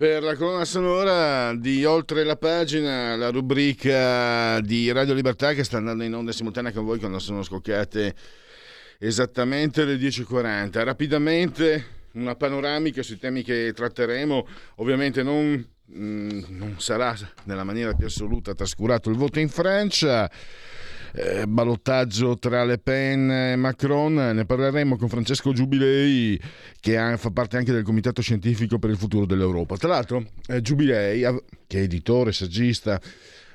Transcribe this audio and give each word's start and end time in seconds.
Per 0.00 0.22
la 0.22 0.34
colonna 0.34 0.64
sonora 0.64 1.54
di 1.54 1.84
Oltre 1.84 2.24
la 2.24 2.36
pagina, 2.36 3.16
la 3.16 3.28
rubrica 3.28 4.58
di 4.62 4.90
Radio 4.92 5.12
Libertà 5.12 5.52
che 5.52 5.62
sta 5.62 5.76
andando 5.76 6.04
in 6.04 6.14
onda 6.14 6.32
simultanea 6.32 6.72
con 6.72 6.86
voi 6.86 6.98
quando 6.98 7.18
sono 7.18 7.42
scoccate 7.42 8.14
esattamente 8.98 9.84
le 9.84 9.96
10.40. 9.96 10.84
Rapidamente 10.84 11.84
una 12.12 12.34
panoramica 12.34 13.02
sui 13.02 13.18
temi 13.18 13.42
che 13.42 13.72
tratteremo, 13.74 14.46
ovviamente 14.76 15.22
non, 15.22 15.62
mm, 15.94 16.44
non 16.48 16.76
sarà 16.78 17.14
nella 17.44 17.64
maniera 17.64 17.92
più 17.92 18.06
assoluta 18.06 18.54
trascurato 18.54 19.10
il 19.10 19.16
voto 19.16 19.38
in 19.38 19.50
Francia 19.50 20.30
eh, 21.12 21.46
ballottaggio 21.46 22.38
tra 22.38 22.64
Le 22.64 22.78
Pen 22.78 23.30
e 23.30 23.56
Macron. 23.56 24.14
Ne 24.14 24.44
parleremo 24.44 24.96
con 24.96 25.08
Francesco 25.08 25.52
Giubilei, 25.52 26.40
che 26.80 26.98
ha, 26.98 27.16
fa 27.16 27.30
parte 27.30 27.56
anche 27.56 27.72
del 27.72 27.82
Comitato 27.82 28.22
Scientifico 28.22 28.78
per 28.78 28.90
il 28.90 28.96
Futuro 28.96 29.26
dell'Europa. 29.26 29.76
Tra 29.76 29.88
l'altro, 29.88 30.24
eh, 30.46 30.60
Giubilei, 30.60 31.22
che 31.66 31.78
è 31.78 31.82
editore, 31.82 32.32
saggista, 32.32 33.00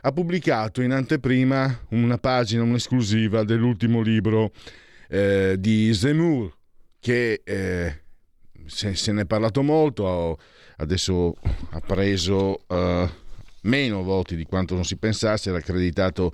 ha 0.02 0.11
pubblicato 0.11 0.81
in 0.81 0.92
anteprima 0.92 1.86
una 1.89 2.17
pagina, 2.17 2.64
un'esclusiva 2.64 3.44
dell'ultimo 3.44 4.02
libro 4.02 4.52
eh, 5.09 5.56
di 5.58 5.94
Zemmour, 5.94 6.53
che 7.00 7.42
eh, 7.44 8.02
se, 8.66 8.95
se, 8.95 9.11
ne 9.11 9.22
è 9.22 9.26
parlato 9.26 9.61
molto, 9.64 10.39
adesso 10.78 11.36
ha 11.72 11.80
preso 11.80 12.64
uh, 12.67 13.09
meno 13.61 14.03
voti 14.03 14.36
di 14.36 14.44
quanto 14.44 14.76
non 14.76 14.83
si 14.83 14.98
pensasse, 14.98 15.50
era 15.50 15.59
accreditato 15.59 16.33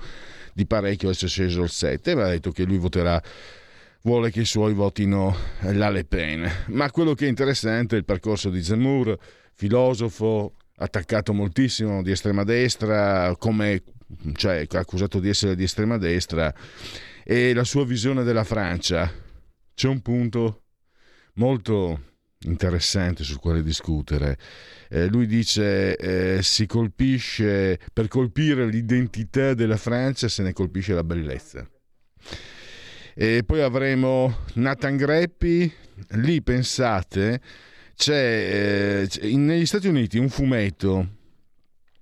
di 0.54 0.66
parecchio, 0.66 1.10
è 1.10 1.14
sceso 1.14 1.64
il 1.64 1.70
7, 1.70 2.16
ma 2.16 2.26
ha 2.26 2.30
detto 2.30 2.52
che 2.52 2.64
lui 2.64 2.78
voterà 2.78 3.22
vuole 4.04 4.32
che 4.32 4.42
i 4.42 4.46
suoi 4.46 4.74
votino 4.74 5.36
la 5.62 5.90
Le 5.90 6.06
Pen. 6.06 6.50
Ma 6.68 6.90
quello 6.92 7.14
che 7.14 7.26
è 7.26 7.30
interessante 7.30 7.96
è 7.96 8.00
il 8.00 8.06
percorso 8.06 8.50
di 8.50 8.64
Zemmour, 8.64 9.18
filosofo, 9.54 10.56
attaccato 10.78 11.34
moltissimo 11.34 12.02
di 12.02 12.12
estrema 12.12 12.44
destra, 12.44 13.36
come 13.38 13.84
cioè 14.34 14.66
accusato 14.72 15.20
di 15.20 15.30
essere 15.30 15.56
di 15.56 15.64
estrema 15.64 15.98
destra, 15.98 16.54
e 17.24 17.54
la 17.54 17.64
sua 17.64 17.86
visione 17.86 18.24
della 18.24 18.44
Francia. 18.44 19.12
C'è 19.74 19.88
un 19.88 20.02
punto 20.02 20.64
molto 21.36 22.11
interessante 22.46 23.24
sul 23.24 23.40
quale 23.40 23.64
discutere. 23.64 24.38
Eh, 24.90 25.08
lui 25.08 25.28
dice 25.28 25.96
eh, 25.96 26.42
si 26.42 26.66
colpisce 26.66 27.80
per 27.94 28.08
colpire 28.08 28.66
l'identità 28.66 29.54
della 29.54 29.78
Francia 29.78 30.28
se 30.28 30.44
ne 30.44 30.54
colpisce 30.54 30.94
la 30.94 31.04
bellezza. 31.04 31.68
E 33.14 33.44
poi 33.46 33.62
avremo 33.62 34.38
Nathan 34.56 34.98
Greppi, 34.98 35.72
lì 36.12 36.42
pensate 36.42 37.42
c'è 37.96 39.08
eh, 39.22 39.36
negli 39.36 39.66
Stati 39.66 39.88
Uniti 39.88 40.18
un 40.18 40.30
fumetto 40.30 41.20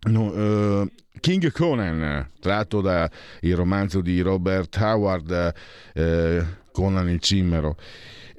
no, 0.07 0.81
uh, 0.81 0.87
King 1.19 1.51
Conan, 1.51 2.29
tratto 2.39 2.79
dal 2.79 3.09
romanzo 3.41 4.01
di 4.01 4.21
Robert 4.21 4.75
Howard, 4.77 5.53
uh, 5.95 6.45
Conan 6.71 7.09
il 7.09 7.19
cimmero. 7.19 7.75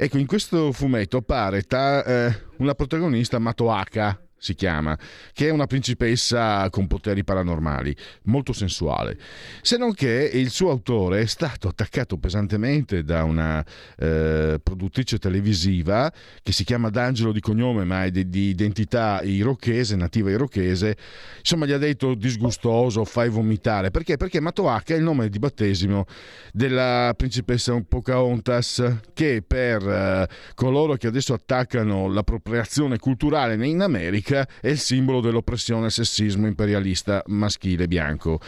Ecco, 0.03 0.17
in 0.17 0.25
questo 0.25 0.73
fumetto 0.73 1.19
appare 1.19 1.61
ta, 1.65 2.03
eh, 2.03 2.35
una 2.57 2.73
protagonista 2.73 3.39
Matoaka, 3.39 4.19
si 4.41 4.55
chiama, 4.55 4.99
che 5.35 5.49
è 5.49 5.51
una 5.51 5.67
principessa 5.67 6.67
con 6.71 6.87
poteri 6.87 7.25
paranormali, 7.25 7.95
molto 8.25 8.55
sensuale. 8.55 9.19
Se 9.61 9.77
non 9.77 9.93
che 9.93 10.31
il 10.33 10.49
suo 10.49 10.71
autore 10.71 11.21
è 11.21 11.27
stato 11.27 11.69
attaccato 11.69 12.17
pesantemente 12.17 13.05
da 13.05 13.23
una 13.23 13.63
eh, 13.99 14.59
produttrice 14.63 15.19
televisiva 15.19 16.11
che 16.43 16.53
si 16.53 16.65
chiama 16.65 16.89
D'Angelo 16.89 17.33
di 17.33 17.41
cognome, 17.41 17.85
ma 17.85 18.05
è 18.05 18.11
di, 18.11 18.31
di 18.31 18.49
identità 18.49 19.21
irochese, 19.23 19.95
nativa 19.95 20.31
irochese. 20.31 20.97
Insomma, 21.41 21.67
gli 21.67 21.73
ha 21.73 21.79
detto 21.79 22.15
disgustoso, 22.15 23.05
fai 23.05 23.29
vomitare. 23.29 23.91
Perché? 23.91 24.17
Perché 24.17 24.41
Matoaka 24.41 24.95
è 24.95 24.97
il 24.97 25.03
nome 25.03 25.29
di 25.29 25.39
battesimo 25.39 26.07
della 26.51 27.13
principessa 27.15 27.79
Pocahontas, 27.87 29.01
che 29.13 29.45
per 29.47 29.87
eh, 29.87 30.29
coloro 30.55 30.95
che 30.95 31.09
adesso 31.09 31.35
attaccano 31.35 32.09
l'appropriazione 32.09 32.99
culturale 32.99 33.55
in 33.67 33.83
America 33.83 34.29
è 34.39 34.69
il 34.69 34.79
simbolo 34.79 35.21
dell'oppressione 35.21 35.87
e 35.87 35.91
sessismo 35.91 36.47
imperialista 36.47 37.23
maschile 37.27 37.89
bianco. 37.89 38.41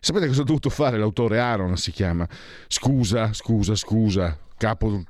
Sapete 0.00 0.26
cosa 0.26 0.42
ha 0.42 0.44
dovuto 0.44 0.70
fare 0.70 0.98
l'autore 0.98 1.38
Aaron? 1.40 1.76
Si 1.76 1.90
chiama. 1.90 2.28
Scusa, 2.68 3.32
scusa, 3.32 3.74
scusa 3.74 4.38
capo, 4.56 5.02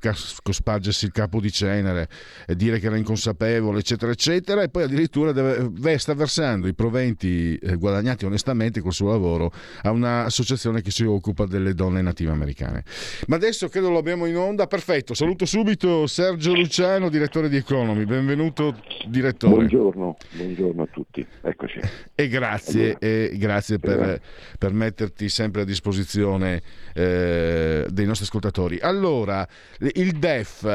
spargersi 0.43 1.05
il 1.05 1.11
capo 1.11 1.39
di 1.39 1.51
cenere 1.51 2.07
e 2.45 2.55
dire 2.55 2.79
che 2.79 2.87
era 2.87 2.97
inconsapevole, 2.97 3.79
eccetera, 3.79 4.11
eccetera, 4.11 4.61
e 4.61 4.69
poi 4.69 4.83
addirittura 4.83 5.31
deve, 5.31 5.97
sta 5.97 6.13
versando 6.13 6.67
i 6.67 6.73
proventi 6.73 7.55
eh, 7.57 7.75
guadagnati 7.75 8.25
onestamente 8.25 8.81
col 8.81 8.93
suo 8.93 9.09
lavoro 9.09 9.51
a 9.83 9.91
un'associazione 9.91 10.81
che 10.81 10.91
si 10.91 11.03
occupa 11.03 11.45
delle 11.45 11.73
donne 11.73 12.01
native 12.01 12.31
americane. 12.31 12.83
Ma 13.27 13.35
adesso 13.35 13.67
credo 13.69 13.89
lo 13.89 13.97
abbiamo 13.97 14.25
in 14.25 14.37
onda, 14.37 14.67
perfetto. 14.67 15.13
Saluto 15.13 15.45
subito 15.45 16.07
Sergio 16.07 16.53
Luciano, 16.53 17.09
direttore 17.09 17.49
di 17.49 17.57
Economy. 17.57 18.05
Benvenuto, 18.05 18.75
direttore. 19.07 19.55
Buongiorno, 19.55 20.17
buongiorno 20.33 20.81
a 20.83 20.87
tutti. 20.87 21.25
Eccoci. 21.41 21.79
E 22.15 22.27
grazie, 22.27 22.97
e 22.99 23.35
grazie 23.37 23.79
per, 23.79 24.21
per, 24.57 24.73
metterti 24.73 25.29
sempre 25.29 25.61
a 25.61 25.65
disposizione 25.65 26.61
eh, 26.93 27.85
dei 27.89 28.05
nostri 28.05 28.25
ascoltatori. 28.25 28.79
Allora, 28.79 29.36
il 29.95 30.19
DEF 30.19 30.65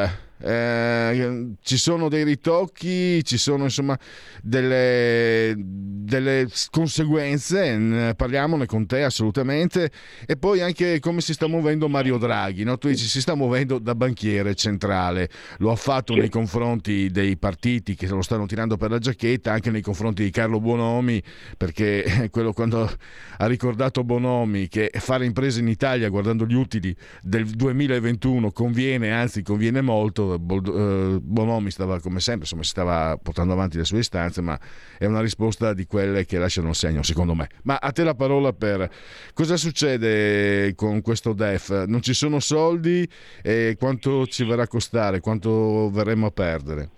eh, 0.42 1.53
ci 1.62 1.76
sono 1.76 2.08
dei 2.08 2.25
ritocchi, 2.25 3.25
ci 3.25 3.38
sono 3.38 3.64
insomma 3.64 3.98
delle, 4.42 5.54
delle 5.56 6.48
conseguenze, 6.70 7.76
ne 7.76 8.14
parliamone 8.14 8.66
con 8.66 8.86
te 8.86 9.04
assolutamente, 9.04 9.91
e 10.26 10.36
poi 10.36 10.60
anche 10.60 10.98
come 11.00 11.20
si 11.20 11.32
sta 11.32 11.47
muovendo 11.47 11.88
Mario 11.88 12.19
Draghi, 12.19 12.64
no? 12.64 12.78
tu 12.78 12.88
dici 12.88 13.06
si 13.06 13.20
sta 13.20 13.34
muovendo 13.34 13.78
da 13.78 13.94
banchiere 13.94 14.54
centrale, 14.54 15.28
lo 15.58 15.70
ha 15.70 15.76
fatto 15.76 16.14
nei 16.14 16.28
confronti 16.28 17.10
dei 17.10 17.36
partiti 17.36 17.94
che 17.94 18.06
lo 18.08 18.22
stanno 18.22 18.47
tirando 18.47 18.76
per 18.76 18.91
la 18.91 18.98
giacchetta, 18.98 19.52
anche 19.52 19.70
nei 19.70 19.82
confronti 19.82 20.22
di 20.22 20.31
Carlo 20.31 20.60
Bonomi, 20.60 21.22
perché 21.56 22.28
quello 22.31 22.52
quando 22.52 22.91
ha 23.38 23.47
ricordato 23.47 24.04
Bonomi 24.04 24.69
che 24.69 24.91
fare 24.94 25.25
imprese 25.25 25.60
in 25.60 25.69
Italia 25.69 26.08
guardando 26.08 26.47
gli 26.47 26.54
utili 26.54 26.94
del 27.22 27.47
2021 27.47 28.50
conviene, 28.52 29.12
anzi 29.12 29.42
conviene 29.42 29.81
molto, 29.81 30.31
eh, 30.34 31.19
Bonomi 31.20 31.70
stava 31.70 32.00
come 32.00 32.20
sempre, 32.20 32.43
insomma, 32.43 32.62
si 32.62 32.70
stava 32.70 33.19
portando 33.23 33.52
avanti 33.52 33.76
le 33.76 33.84
sue 33.84 33.99
istanze, 33.99 34.40
ma 34.40 34.58
è 34.99 35.06
una 35.06 35.20
risposta 35.20 35.75
di 35.75 35.87
quelle 35.87 36.25
che 36.25 36.38
lasciano 36.38 36.69
un 36.69 36.75
segno, 36.75 37.02
secondo 37.02 37.34
me. 37.34 37.49
Ma 37.64 37.79
a 37.81 37.90
te 37.90 38.05
la 38.05 38.14
parola 38.14 38.52
per 38.52 38.88
cosa 39.34 39.56
succede 39.56 40.75
con 40.75 41.00
questo 41.00 41.32
DEF? 41.32 41.84
Non 41.87 42.02
ci 42.02 42.14
sono 42.14 42.40
soldi 42.40 43.08
e 43.43 43.76
quanto 43.79 44.26
ci 44.26 44.44
verrà 44.44 44.62
a 44.62 44.69
costare, 44.69 45.20
quanto 45.20 45.90
verremo 45.90 46.26
a 46.26 46.31
perdere? 46.31 46.88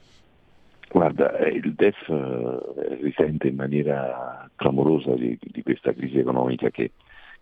Guarda, 0.91 1.37
eh, 1.39 1.49
il 1.49 1.75
DEF 1.75 2.09
eh, 2.09 2.99
risente 3.01 3.49
in 3.49 3.57
maniera 3.57 4.49
clamorosa 4.55 5.15
di, 5.15 5.37
di 5.41 5.63
questa 5.63 5.93
crisi 5.93 6.19
economica 6.19 6.71
che, 6.71 6.93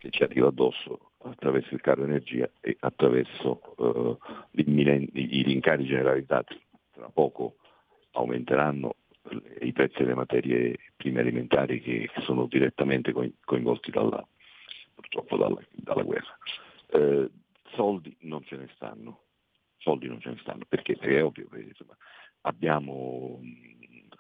che 0.03 0.11
ci 0.11 0.25
arriva 0.25 0.49
addosso 0.49 1.13
attraverso 1.19 1.75
il 1.75 1.81
caro 1.81 2.03
energia 2.03 2.51
e 2.61 2.77
attraverso 2.81 4.19
eh, 4.51 4.63
i 4.63 5.43
rincari 5.43 5.85
generalizzati. 5.85 6.61
Tra 6.91 7.09
poco 7.09 7.55
aumenteranno 8.11 8.97
i 9.61 9.71
prezzi 9.71 9.99
delle 9.99 10.17
materie 10.17 10.77
prime 10.97 11.21
alimentari 11.21 11.81
che 11.81 12.11
sono 12.23 12.47
direttamente 12.47 13.13
coinvolti 13.45 13.93
dalla, 13.93 14.27
purtroppo 14.93 15.37
dalla, 15.37 15.63
dalla 15.71 16.03
guerra. 16.03 16.37
Eh, 16.89 17.31
soldi 17.73 18.17
non 18.23 18.43
ce 18.43 18.57
ne 18.57 18.69
stanno, 18.75 19.21
soldi 19.79 20.09
non 20.09 20.21
ce 20.21 20.31
ne 20.31 20.39
stanno, 20.41 20.65
perché, 20.69 20.97
perché 20.97 21.19
è 21.19 21.25
ovvio, 21.25 21.47
insomma, 21.53 21.97
abbiamo 22.41 23.41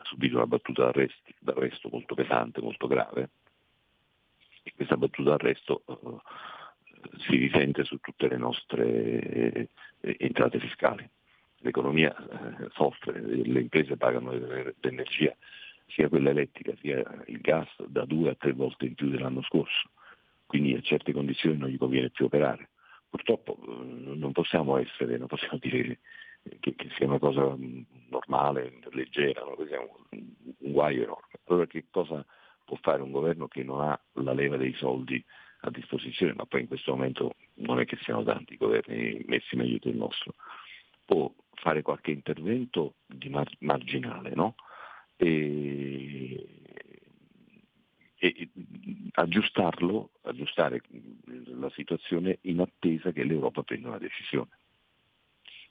subito 0.05 0.37
una 0.37 0.47
battuta 0.47 0.93
d'arresto, 1.41 1.89
molto 1.91 2.15
pesante, 2.15 2.61
molto 2.61 2.87
grave, 2.87 3.31
questa 4.83 4.97
battuta 4.97 5.31
d'arresto 5.31 5.83
uh, 5.87 6.21
si 7.27 7.37
risente 7.37 7.85
su 7.85 7.99
tutte 7.99 8.29
le 8.29 8.37
nostre 8.37 8.83
eh, 8.83 9.69
entrate 10.19 10.59
fiscali. 10.59 11.09
L'economia 11.59 12.15
eh, 12.15 12.69
soffre, 12.73 13.21
le 13.21 13.61
imprese 13.61 13.97
pagano 13.97 14.33
l'energia, 14.81 15.35
sia 15.87 16.09
quella 16.09 16.31
elettrica 16.31 16.75
sia 16.81 17.03
il 17.27 17.41
gas, 17.41 17.69
da 17.87 18.05
due 18.05 18.31
a 18.31 18.35
tre 18.35 18.53
volte 18.53 18.87
in 18.87 18.95
più 18.95 19.09
dell'anno 19.09 19.43
scorso, 19.43 19.91
quindi 20.47 20.75
a 20.75 20.81
certe 20.81 21.13
condizioni 21.13 21.57
non 21.57 21.69
gli 21.69 21.79
conviene 21.79 22.11
più 22.11 22.25
operare. 22.25 22.71
Purtroppo 23.09 23.59
eh, 23.61 24.17
non 24.17 24.33
possiamo 24.33 24.77
essere, 24.79 25.19
non 25.19 25.29
possiamo 25.29 25.59
dire 25.61 26.01
che, 26.59 26.75
che 26.75 26.89
sia 26.97 27.07
una 27.07 27.19
cosa 27.21 27.57
normale, 28.09 28.81
leggera, 28.91 29.43
no? 29.43 29.55
è 29.55 29.77
un, 29.77 30.35
un 30.59 30.73
guaio 30.73 31.05
enorme. 31.05 31.39
Allora 31.45 31.67
che 31.67 31.85
cosa 31.91 32.25
può 32.73 32.79
fare 32.81 33.03
un 33.03 33.11
governo 33.11 33.49
che 33.49 33.63
non 33.63 33.83
ha 33.83 34.01
la 34.15 34.33
leva 34.33 34.57
dei 34.57 34.73
soldi 34.73 35.23
a 35.65 35.71
disposizione, 35.71 36.33
ma 36.33 36.47
poi 36.47 36.63
in 36.63 36.69
questo 36.69 36.93
momento 36.93 37.35
non 37.57 37.79
è 37.79 37.85
che 37.85 37.99
siano 38.01 38.23
tanti 38.23 38.55
i 38.55 38.57
governi 38.57 39.23
messi 39.27 39.57
meglio 39.57 39.79
del 39.79 39.95
nostro, 39.95 40.35
può 41.05 41.31
fare 41.53 41.83
qualche 41.83 42.13
intervento 42.13 42.95
mar- 43.29 43.57
marginale 43.59 44.35
no? 44.35 44.55
e, 45.17 46.49
e 48.17 48.49
aggiustarlo, 49.13 50.13
aggiustare 50.23 50.81
la 51.27 51.71
situazione 51.71 52.39
in 52.43 52.61
attesa 52.61 53.13
che 53.13 53.23
l'Europa 53.23 53.63
prenda 53.63 53.89
una 53.89 53.99
decisione 53.99 54.49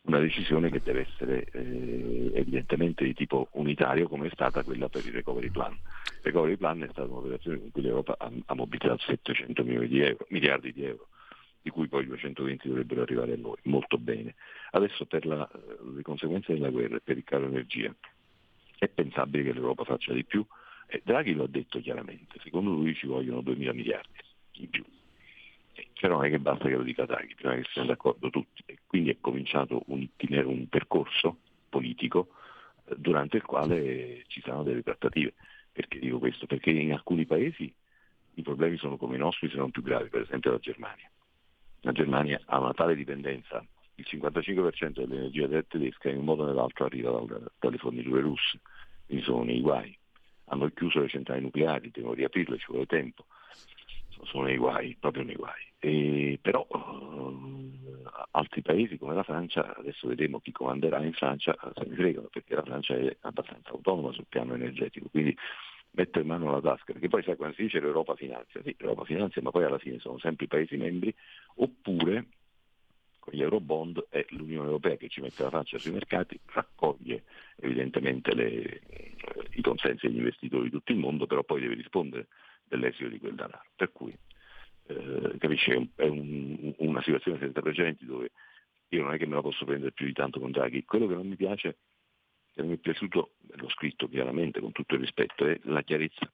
una 0.03 0.19
decisione 0.19 0.69
che 0.69 0.81
deve 0.81 1.07
essere 1.07 1.45
eh, 1.51 2.31
evidentemente 2.33 3.03
di 3.03 3.13
tipo 3.13 3.49
unitario 3.51 4.07
come 4.07 4.27
è 4.27 4.31
stata 4.33 4.63
quella 4.63 4.89
per 4.89 5.05
il 5.05 5.13
recovery 5.13 5.49
plan. 5.49 5.73
Il 5.73 6.21
recovery 6.23 6.57
plan 6.57 6.81
è 6.81 6.87
stata 6.91 7.07
un'operazione 7.07 7.59
con 7.59 7.71
cui 7.71 7.81
l'Europa 7.83 8.15
ha, 8.17 8.31
ha 8.45 8.53
mobilitato 8.55 9.03
700 9.05 9.63
milioni 9.63 9.87
di 9.87 10.01
euro, 10.01 10.25
miliardi 10.29 10.73
di 10.73 10.83
euro, 10.85 11.07
di 11.61 11.69
cui 11.69 11.87
poi 11.87 12.05
220 12.05 12.67
dovrebbero 12.67 13.01
arrivare 13.01 13.33
a 13.33 13.37
noi, 13.37 13.57
molto 13.63 13.97
bene. 13.97 14.35
Adesso 14.71 15.05
per 15.05 15.25
la, 15.25 15.47
le 15.95 16.01
conseguenze 16.01 16.53
della 16.53 16.69
guerra 16.69 16.95
e 16.95 17.01
per 17.01 17.17
il 17.17 17.23
caro 17.23 17.45
energia 17.45 17.93
è 18.77 18.87
pensabile 18.87 19.43
che 19.43 19.53
l'Europa 19.53 19.83
faccia 19.83 20.13
di 20.13 20.25
più. 20.25 20.45
E 20.87 21.01
Draghi 21.05 21.33
lo 21.33 21.43
ha 21.43 21.47
detto 21.47 21.79
chiaramente, 21.79 22.39
secondo 22.43 22.71
lui 22.71 22.95
ci 22.95 23.05
vogliono 23.05 23.41
2 23.41 23.55
mila 23.55 23.71
miliardi 23.71 24.19
in 24.53 24.69
più 24.69 24.83
però 26.01 26.15
non 26.15 26.25
è 26.25 26.29
che 26.31 26.39
basta 26.39 26.67
che 26.67 26.75
lo 26.75 26.81
dica 26.81 27.05
Draghi, 27.05 27.35
bisogna 27.35 27.55
che 27.55 27.69
siano 27.71 27.89
d'accordo 27.89 28.31
tutti. 28.31 28.63
E 28.65 28.79
quindi 28.87 29.11
è 29.11 29.17
cominciato 29.21 29.83
un, 29.85 30.07
un 30.17 30.67
percorso 30.67 31.37
politico 31.69 32.29
eh, 32.85 32.95
durante 32.97 33.37
il 33.37 33.43
quale 33.43 34.23
ci 34.27 34.41
saranno 34.41 34.63
delle 34.63 34.81
trattative. 34.81 35.35
Perché 35.71 35.99
dico 35.99 36.17
questo? 36.17 36.47
Perché 36.47 36.71
in 36.71 36.91
alcuni 36.91 37.25
paesi 37.25 37.71
i 38.33 38.41
problemi 38.41 38.77
sono 38.77 38.97
come 38.97 39.15
i 39.15 39.19
nostri, 39.19 39.47
se 39.49 39.57
non 39.57 39.69
più 39.69 39.83
gravi, 39.83 40.09
per 40.09 40.21
esempio 40.21 40.51
la 40.51 40.57
Germania. 40.57 41.09
La 41.81 41.91
Germania 41.91 42.41
ha 42.45 42.59
una 42.59 42.73
tale 42.73 42.95
dipendenza, 42.95 43.63
il 43.95 44.05
55% 44.09 45.05
dell'energia 45.05 45.47
tedesca 45.63 46.09
in 46.09 46.17
un 46.17 46.25
modo 46.25 46.43
o 46.43 46.45
nell'altro 46.47 46.85
arriva 46.85 47.23
dalle 47.59 47.77
forniture 47.77 48.21
russe, 48.21 48.59
quindi 49.05 49.23
sono 49.23 49.43
nei 49.43 49.61
guai. 49.61 49.95
Hanno 50.45 50.67
chiuso 50.69 50.99
le 50.99 51.07
centrali 51.07 51.41
nucleari, 51.41 51.91
devono 51.91 52.15
riaprirle, 52.15 52.57
ci 52.57 52.65
vuole 52.67 52.85
tempo 52.85 53.25
sono 54.25 54.45
nei 54.45 54.57
guai, 54.57 54.95
proprio 54.99 55.23
nei 55.23 55.35
guai. 55.35 55.70
E, 55.83 56.37
però 56.39 56.67
uh, 56.69 57.81
altri 58.31 58.61
paesi 58.61 58.99
come 58.99 59.15
la 59.15 59.23
Francia, 59.23 59.75
adesso 59.75 60.07
vedremo 60.07 60.39
chi 60.39 60.51
comanderà 60.51 61.03
in 61.03 61.13
Francia, 61.13 61.57
se 61.73 61.85
mi 61.87 61.95
fregano 61.95 62.27
perché 62.27 62.53
la 62.53 62.61
Francia 62.61 62.95
è 62.95 63.17
abbastanza 63.21 63.71
autonoma 63.71 64.11
sul 64.11 64.27
piano 64.29 64.53
energetico, 64.53 65.09
quindi 65.09 65.35
mettere 65.93 66.23
mano 66.23 66.49
alla 66.49 66.61
tasca, 66.61 66.93
perché 66.93 67.07
poi 67.07 67.23
sai 67.23 67.35
quando 67.35 67.55
si 67.55 67.63
dice 67.63 67.79
l'Europa 67.79 68.15
finanzia, 68.15 68.61
sì, 68.63 68.75
l'Europa 68.77 69.05
finanzia, 69.05 69.41
ma 69.41 69.49
poi 69.49 69.63
alla 69.63 69.79
fine 69.79 69.97
sono 69.97 70.19
sempre 70.19 70.45
i 70.45 70.47
Paesi 70.47 70.77
membri, 70.77 71.13
oppure 71.55 72.27
con 73.17 73.33
gli 73.33 73.41
Eurobond 73.41 74.05
è 74.09 74.23
l'Unione 74.29 74.67
Europea 74.67 74.97
che 74.97 75.09
ci 75.09 75.21
mette 75.21 75.41
la 75.41 75.49
faccia 75.49 75.79
sui 75.79 75.91
mercati, 75.91 76.39
raccoglie 76.45 77.23
evidentemente 77.57 78.35
le, 78.35 78.81
i 79.53 79.61
consensi 79.61 80.07
degli 80.07 80.17
investitori 80.17 80.65
di 80.65 80.71
tutto 80.71 80.91
il 80.91 80.99
mondo, 80.99 81.25
però 81.25 81.43
poi 81.43 81.61
deve 81.61 81.73
rispondere 81.73 82.27
dell'esito 82.67 83.09
di 83.09 83.19
quel 83.19 83.35
denaro. 83.35 83.63
Per 83.75 83.91
cui 83.91 84.15
eh, 84.91 85.37
capisce, 85.37 85.89
è 85.95 86.07
un, 86.07 86.73
una 86.77 87.01
situazione 87.01 87.39
senza 87.39 87.61
precedenti 87.61 88.05
dove 88.05 88.31
io 88.89 89.03
non 89.03 89.13
è 89.13 89.17
che 89.17 89.25
me 89.25 89.35
la 89.35 89.41
posso 89.41 89.65
prendere 89.65 89.91
più 89.91 90.05
di 90.05 90.13
tanto 90.13 90.39
con 90.39 90.51
Draghi. 90.51 90.83
Quello 90.83 91.07
che 91.07 91.13
non 91.13 91.27
mi 91.27 91.35
piace, 91.35 91.77
che 92.53 92.61
non 92.61 92.69
mi 92.69 92.75
è 92.75 92.79
piaciuto, 92.79 93.35
l'ho 93.39 93.69
scritto 93.69 94.09
chiaramente 94.09 94.59
con 94.59 94.71
tutto 94.71 94.95
il 94.95 95.01
rispetto, 95.01 95.45
è 95.45 95.57
la 95.63 95.81
chiarezza, 95.81 96.29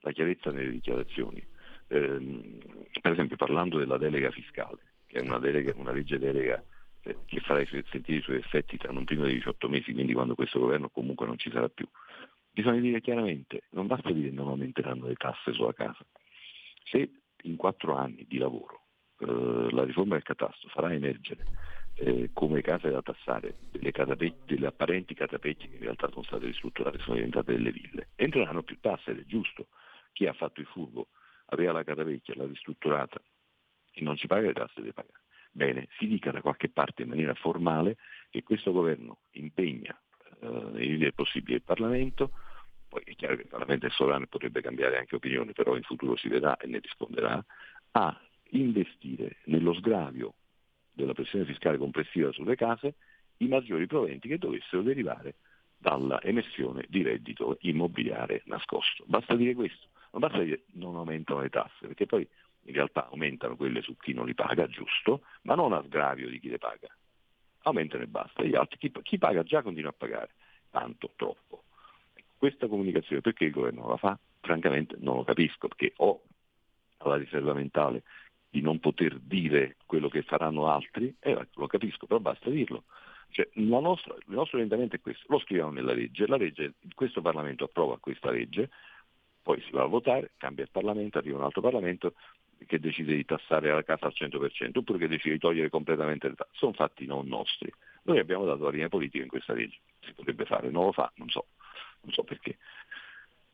la 0.00 0.12
chiarezza 0.12 0.50
nelle 0.50 0.70
dichiarazioni. 0.70 1.46
Eh, 1.88 2.58
per 3.00 3.12
esempio 3.12 3.36
parlando 3.36 3.78
della 3.78 3.98
delega 3.98 4.30
fiscale, 4.30 4.78
che 5.06 5.18
è 5.18 5.22
una, 5.22 5.38
delega, 5.38 5.72
una 5.76 5.92
legge 5.92 6.18
delega 6.18 6.62
eh, 7.02 7.18
che 7.26 7.40
farà 7.40 7.62
sentire 7.66 8.18
i 8.18 8.22
suoi 8.22 8.38
effetti 8.38 8.78
tra 8.78 8.90
non 8.90 9.04
prima 9.04 9.26
di 9.26 9.34
18 9.34 9.68
mesi, 9.68 9.92
quindi 9.92 10.14
quando 10.14 10.34
questo 10.34 10.60
governo 10.60 10.88
comunque 10.88 11.26
non 11.26 11.36
ci 11.36 11.50
sarà 11.50 11.68
più. 11.68 11.86
Bisogna 12.50 12.80
dire 12.80 13.02
chiaramente, 13.02 13.64
non 13.70 13.86
basta 13.86 14.10
dire 14.10 14.30
non 14.30 14.48
aumenteranno 14.48 15.06
le 15.06 15.14
tasse 15.14 15.52
sulla 15.52 15.74
casa. 15.74 16.04
Se 16.84 17.17
in 17.42 17.56
quattro 17.56 17.94
anni 17.94 18.24
di 18.28 18.38
lavoro 18.38 18.86
eh, 19.20 19.68
la 19.70 19.84
riforma 19.84 20.14
del 20.14 20.22
catasto 20.22 20.68
farà 20.68 20.92
emergere 20.92 21.44
eh, 21.94 22.30
come 22.32 22.60
case 22.62 22.90
da 22.90 23.02
tassare 23.02 23.56
delle, 23.70 23.92
delle, 24.44 24.66
apparenti 24.66 25.14
catapecchie 25.14 25.68
che 25.68 25.76
in 25.76 25.82
realtà 25.82 26.08
sono 26.10 26.22
state 26.22 26.46
ristrutturate, 26.46 26.98
sono 27.00 27.16
diventate 27.16 27.52
delle 27.52 27.72
ville, 27.72 28.10
entreranno 28.14 28.62
più 28.62 28.78
tasse 28.80 29.10
ed 29.10 29.18
è 29.18 29.24
giusto. 29.24 29.68
Chi 30.12 30.26
ha 30.26 30.32
fatto 30.32 30.60
il 30.60 30.66
furbo 30.66 31.08
aveva 31.46 31.72
la 31.72 31.84
catapecchia, 31.84 32.34
l'ha 32.36 32.46
ristrutturata 32.46 33.20
e 33.90 34.00
non 34.02 34.16
ci 34.16 34.28
paga 34.28 34.46
le 34.46 34.52
tasse 34.52 34.74
deve 34.76 34.92
pagare. 34.92 35.22
Bene, 35.50 35.88
si 35.98 36.06
dica 36.06 36.30
da 36.30 36.40
qualche 36.40 36.68
parte 36.68 37.02
in 37.02 37.08
maniera 37.08 37.34
formale 37.34 37.96
che 38.30 38.44
questo 38.44 38.70
governo 38.70 39.22
impegna 39.32 40.00
eh, 40.40 40.96
del 40.98 41.14
possibile 41.14 41.56
il 41.56 41.62
Parlamento, 41.62 42.30
poi 42.88 43.02
è 43.04 43.14
chiaro 43.14 43.36
che 43.36 43.42
il 43.42 43.48
Parlamento 43.48 43.86
è 43.86 43.90
sovrano 43.90 44.26
potrebbe 44.26 44.60
cambiare 44.60 44.98
anche 44.98 45.16
opinione, 45.16 45.52
però 45.52 45.76
in 45.76 45.82
futuro 45.82 46.16
si 46.16 46.28
vedrà 46.28 46.56
e 46.56 46.66
ne 46.66 46.78
risponderà, 46.78 47.44
a 47.92 48.20
investire 48.50 49.36
nello 49.44 49.74
sgravio 49.74 50.34
della 50.92 51.12
pressione 51.12 51.44
fiscale 51.44 51.76
complessiva 51.76 52.32
sulle 52.32 52.56
case 52.56 52.94
i 53.38 53.48
maggiori 53.48 53.86
proventi 53.86 54.28
che 54.28 54.38
dovessero 54.38 54.82
derivare 54.82 55.36
dalla 55.76 56.20
emersione 56.22 56.84
di 56.88 57.02
reddito 57.02 57.58
immobiliare 57.60 58.42
nascosto. 58.46 59.04
Basta 59.06 59.36
dire 59.36 59.54
questo, 59.54 59.88
non 60.12 60.20
basta 60.20 60.42
dire 60.42 60.62
non 60.72 60.96
aumentano 60.96 61.40
le 61.40 61.50
tasse, 61.50 61.86
perché 61.86 62.06
poi 62.06 62.26
in 62.62 62.74
realtà 62.74 63.08
aumentano 63.08 63.56
quelle 63.56 63.80
su 63.80 63.96
chi 63.96 64.12
non 64.12 64.26
li 64.26 64.34
paga, 64.34 64.66
giusto, 64.66 65.22
ma 65.42 65.54
non 65.54 65.72
a 65.72 65.82
sgravio 65.82 66.28
di 66.28 66.40
chi 66.40 66.48
le 66.48 66.58
paga. 66.58 66.88
Aumentano 67.62 68.02
e 68.02 68.06
basta, 68.06 68.42
gli 68.42 68.54
altri, 68.54 68.78
chi, 68.78 68.92
chi 69.02 69.18
paga 69.18 69.42
già 69.42 69.62
continua 69.62 69.90
a 69.90 69.94
pagare, 69.96 70.30
tanto, 70.70 71.12
troppo. 71.16 71.64
Questa 72.38 72.68
comunicazione 72.68 73.20
perché 73.20 73.46
il 73.46 73.50
governo 73.50 73.88
la 73.88 73.96
fa? 73.96 74.16
Francamente 74.40 74.94
non 75.00 75.16
lo 75.16 75.24
capisco, 75.24 75.66
perché 75.66 75.92
ho 75.96 76.22
la 76.98 77.16
riserva 77.16 77.52
mentale 77.52 78.04
di 78.48 78.60
non 78.60 78.78
poter 78.78 79.18
dire 79.18 79.76
quello 79.84 80.08
che 80.08 80.22
faranno 80.22 80.68
altri, 80.68 81.12
eh, 81.18 81.36
lo 81.54 81.66
capisco, 81.66 82.06
però 82.06 82.20
basta 82.20 82.48
dirlo. 82.48 82.84
Cioè, 83.30 83.48
nostra, 83.54 84.14
il 84.14 84.34
nostro 84.34 84.56
orientamento 84.56 84.94
è 84.94 85.00
questo, 85.00 85.24
lo 85.28 85.40
scriviamo 85.40 85.72
nella 85.72 85.92
legge, 85.92 86.26
legge, 86.28 86.74
questo 86.94 87.20
Parlamento 87.20 87.64
approva 87.64 87.98
questa 87.98 88.30
legge, 88.30 88.70
poi 89.42 89.60
si 89.62 89.72
va 89.72 89.82
a 89.82 89.86
votare, 89.86 90.30
cambia 90.36 90.62
il 90.62 90.70
Parlamento, 90.70 91.18
arriva 91.18 91.38
un 91.38 91.44
altro 91.44 91.60
Parlamento 91.60 92.14
che 92.66 92.78
decide 92.78 93.16
di 93.16 93.24
tassare 93.24 93.70
la 93.70 93.82
casa 93.82 94.06
al 94.06 94.14
100% 94.16 94.78
oppure 94.78 94.98
che 94.98 95.08
decide 95.08 95.34
di 95.34 95.40
togliere 95.40 95.70
completamente 95.70 96.28
le 96.28 96.34
tasse. 96.34 96.50
Sono 96.52 96.72
fatti 96.72 97.04
non 97.04 97.26
nostri. 97.26 97.72
Noi 98.04 98.20
abbiamo 98.20 98.44
dato 98.44 98.64
la 98.64 98.70
linea 98.70 98.88
politica 98.88 99.24
in 99.24 99.28
questa 99.28 99.52
legge, 99.52 99.78
si 100.00 100.12
potrebbe 100.12 100.44
fare, 100.44 100.70
non 100.70 100.84
lo 100.86 100.92
fa, 100.92 101.10
non 101.16 101.28
so 101.28 101.46
non 102.02 102.12
so 102.12 102.24
perché. 102.24 102.58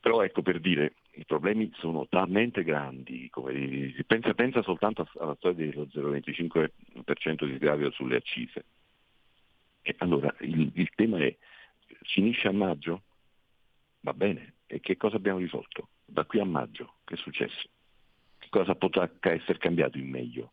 Però 0.01 0.23
ecco 0.23 0.43
per 0.43 0.61
dire, 0.61 0.97
i 1.13 1.25
problemi 1.25 1.71
sono 1.77 2.07
talmente 2.09 2.63
grandi, 2.63 3.31
come, 3.31 3.95
pensa, 4.07 4.35
pensa, 4.35 4.63
soltanto 4.63 5.09
alla 5.19 5.35
storia 5.37 5.67
dello 5.67 5.87
0,25% 5.87 7.47
di 7.47 7.55
sgravio 7.55 7.91
sulle 7.91 8.17
accise. 8.17 8.65
E 9.81 9.95
allora 9.99 10.35
il, 10.41 10.71
il 10.75 10.91
tema 10.95 11.19
è, 11.19 11.35
finisce 12.03 12.49
a 12.49 12.53
maggio? 12.53 13.03
Va 14.01 14.13
bene, 14.13 14.57
e 14.67 14.81
che 14.81 14.97
cosa 14.97 15.17
abbiamo 15.17 15.39
risolto? 15.39 15.89
Da 16.05 16.25
qui 16.25 16.41
a 16.41 16.45
maggio, 16.45 16.97
che 17.05 17.15
è 17.15 17.17
successo? 17.17 17.69
Che 18.39 18.49
cosa 18.51 18.75
potrà 18.75 19.11
essere 19.21 19.59
cambiato 19.59 19.97
in 19.97 20.11
meglio? 20.11 20.53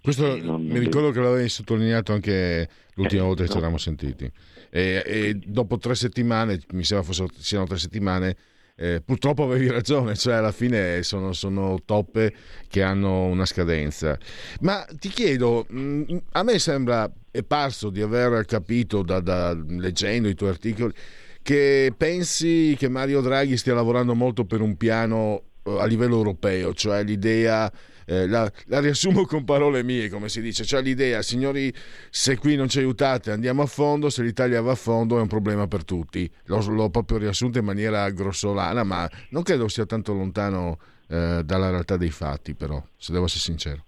Questo 0.00 0.36
non, 0.42 0.64
mi 0.64 0.78
ricordo 0.78 1.10
che 1.10 1.20
l'avevi 1.20 1.48
sottolineato 1.48 2.12
anche 2.12 2.68
l'ultima 2.94 3.22
eh, 3.22 3.26
volta 3.26 3.42
che 3.42 3.48
no. 3.48 3.52
ci 3.52 3.58
eravamo 3.58 3.78
sentiti. 3.78 4.30
E, 4.70 5.02
e, 5.04 5.34
dopo 5.44 5.78
tre 5.78 5.94
settimane, 5.94 6.60
mi 6.72 6.84
sembra 6.84 7.06
fossero, 7.06 7.28
siano 7.36 7.66
tre 7.66 7.78
settimane, 7.78 8.36
eh, 8.76 9.02
purtroppo 9.04 9.44
avevi 9.44 9.68
ragione, 9.68 10.16
cioè 10.16 10.34
alla 10.34 10.52
fine 10.52 11.02
sono, 11.02 11.32
sono, 11.32 11.80
toppe 11.84 12.34
che 12.68 12.82
hanno 12.82 13.26
una 13.26 13.44
scadenza. 13.44 14.18
Ma 14.60 14.86
ti 14.98 15.08
chiedo, 15.08 15.66
mm, 15.72 16.16
a 16.32 16.42
me 16.42 16.58
sembra, 16.58 17.10
è 17.30 17.42
parso 17.42 17.90
di 17.90 18.00
aver 18.00 18.44
capito 18.44 19.02
da, 19.02 19.20
da, 19.20 19.54
leggendo 19.54 20.28
i 20.28 20.34
tuoi 20.34 20.50
articoli, 20.50 20.92
che 21.42 21.92
pensi 21.96 22.74
che 22.78 22.88
Mario 22.88 23.20
Draghi 23.20 23.56
stia 23.56 23.74
lavorando 23.74 24.14
molto 24.14 24.44
per 24.44 24.60
un 24.60 24.76
piano 24.76 25.42
eh, 25.64 25.78
a 25.78 25.84
livello 25.84 26.16
europeo, 26.16 26.72
cioè 26.72 27.02
l'idea 27.02 27.70
eh, 28.06 28.26
la, 28.26 28.50
la, 28.66 28.80
riassumo 28.80 29.24
con 29.26 29.44
parole 29.44 29.82
mie, 29.82 30.08
come 30.08 30.28
si 30.28 30.40
dice, 30.40 30.64
cioè 30.64 30.82
l'idea, 30.82 31.22
signori, 31.22 31.72
se 32.10 32.38
qui 32.38 32.56
non 32.56 32.68
ci 32.68 32.78
aiutate 32.78 33.30
andiamo 33.30 33.62
a 33.62 33.66
fondo, 33.66 34.10
se 34.10 34.22
l'Italia 34.22 34.60
va 34.60 34.72
a 34.72 34.76
fondo 34.76 35.18
è 35.18 35.20
un 35.20 35.28
problema 35.28 35.66
per 35.66 35.84
tutti. 35.84 36.30
L'ho, 36.44 36.64
l'ho 36.68 36.90
proprio 36.90 37.18
riassunto 37.18 37.58
in 37.58 37.64
maniera 37.64 38.08
grossolana, 38.10 38.84
ma 38.84 39.08
non 39.30 39.42
credo 39.42 39.68
sia 39.68 39.86
tanto 39.86 40.12
lontano 40.12 40.78
eh, 41.08 41.42
dalla 41.44 41.70
realtà 41.70 41.96
dei 41.96 42.10
fatti, 42.10 42.54
però, 42.54 42.82
se 42.96 43.12
devo 43.12 43.26
essere 43.26 43.40
sincero. 43.40 43.84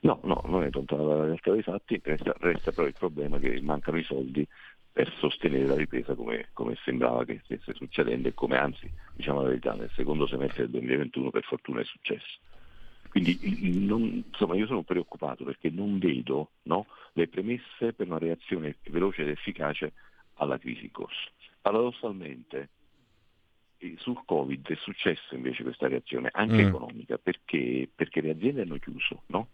No, 0.00 0.20
no, 0.22 0.42
non 0.46 0.62
è 0.62 0.68
lontano 0.70 1.06
dalla 1.06 1.24
realtà 1.24 1.52
dei 1.52 1.62
fatti, 1.62 2.00
resta, 2.02 2.32
resta 2.38 2.70
però 2.70 2.86
il 2.86 2.94
problema 2.96 3.38
che 3.38 3.60
mancano 3.62 3.98
i 3.98 4.04
soldi 4.04 4.46
per 4.92 5.12
sostenere 5.18 5.66
la 5.66 5.76
ripresa 5.76 6.14
come, 6.14 6.48
come, 6.52 6.76
sembrava 6.84 7.24
che 7.24 7.40
stesse 7.44 7.72
succedendo 7.74 8.28
e 8.28 8.34
come 8.34 8.56
anzi, 8.56 8.90
diciamo 9.12 9.42
la 9.42 9.48
verità, 9.48 9.74
nel 9.74 9.90
secondo 9.94 10.26
semestre 10.26 10.62
del 10.62 10.72
2021 10.72 11.30
per 11.30 11.44
fortuna 11.44 11.80
è 11.80 11.84
successo. 11.84 12.38
Quindi 13.08 13.84
non, 13.86 14.22
insomma, 14.26 14.56
io 14.56 14.66
sono 14.66 14.82
preoccupato 14.82 15.44
perché 15.44 15.70
non 15.70 15.98
vedo 15.98 16.50
no, 16.64 16.86
le 17.12 17.28
premesse 17.28 17.92
per 17.92 18.06
una 18.06 18.18
reazione 18.18 18.76
veloce 18.90 19.22
ed 19.22 19.28
efficace 19.28 19.92
alla 20.34 20.58
crisi 20.58 20.84
in 20.84 20.90
corso. 20.90 21.30
Paradossalmente 21.60 22.70
sul 23.96 24.20
Covid 24.24 24.66
è 24.68 24.76
successa 24.76 25.34
invece 25.34 25.62
questa 25.62 25.88
reazione 25.88 26.28
anche 26.32 26.64
mm. 26.64 26.66
economica 26.66 27.18
perché, 27.18 27.88
perché, 27.94 28.20
le 28.20 28.30
aziende 28.30 28.62
hanno 28.62 28.78
chiuso, 28.78 29.22
no? 29.26 29.48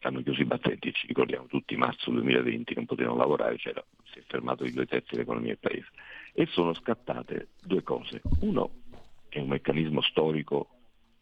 hanno 0.00 0.22
chiuso 0.22 0.42
i 0.42 0.46
battenti, 0.46 0.92
ci 0.92 1.06
ricordiamo 1.06 1.46
tutti, 1.46 1.76
marzo 1.76 2.10
2020 2.10 2.74
non 2.74 2.84
potevano 2.84 3.16
lavorare, 3.16 3.56
si 3.58 3.68
è 3.68 4.22
fermato 4.26 4.64
i 4.64 4.72
due 4.72 4.86
terzi 4.86 5.12
dell'economia 5.12 5.56
del 5.58 5.58
paese 5.58 5.88
e 6.34 6.46
sono 6.46 6.74
scattate 6.74 7.48
due 7.62 7.82
cose. 7.82 8.20
Uno 8.40 8.82
è 9.28 9.38
un 9.38 9.48
meccanismo 9.48 10.02
storico 10.02 10.73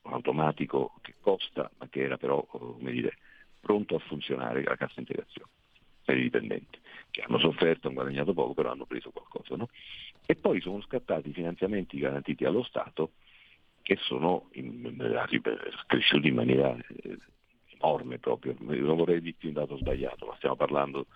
automatico 0.03 0.95
che 1.01 1.15
costa, 1.21 1.71
ma 1.79 1.89
che 1.89 2.03
era 2.03 2.17
però 2.17 2.47
dire, 2.79 3.17
pronto 3.61 3.97
a 3.97 4.01
funzionare 4.01 4.63
la 4.63 4.77
cassa 4.77 5.01
integrazione 5.01 5.51
per 6.05 6.19
i 6.19 6.23
dipendenti, 6.23 6.79
che 7.11 7.23
hanno 7.23 7.39
sofferto, 7.39 7.87
hanno 7.87 7.97
guadagnato 7.97 8.35
poco, 8.35 8.55
però 8.55 8.73
hanno 8.73 8.87
preso 8.87 9.11
qualcosa. 9.11 9.57
No? 9.57 9.69
E 10.27 10.35
poi 10.35 10.61
sono 10.61 10.81
scattati 10.83 11.31
i 11.31 11.33
finanziamenti 11.33 11.99
garantiti 11.99 12.45
allo 12.45 12.63
Stato 12.65 13.13
che 13.83 13.97
sono 14.01 14.49
in, 14.53 14.97
cresciuti 15.87 16.29
in 16.29 16.35
maniera 16.35 16.77
eh, 16.77 17.19
enorme 17.79 18.19
proprio. 18.19 18.55
Non 18.59 18.97
vorrei 18.97 19.21
dirti 19.21 19.47
un 19.47 19.55
dato 19.55 19.77
sbagliato, 19.77 20.27
ma 20.27 20.35
stiamo 20.37 20.57
parlando 20.57 21.07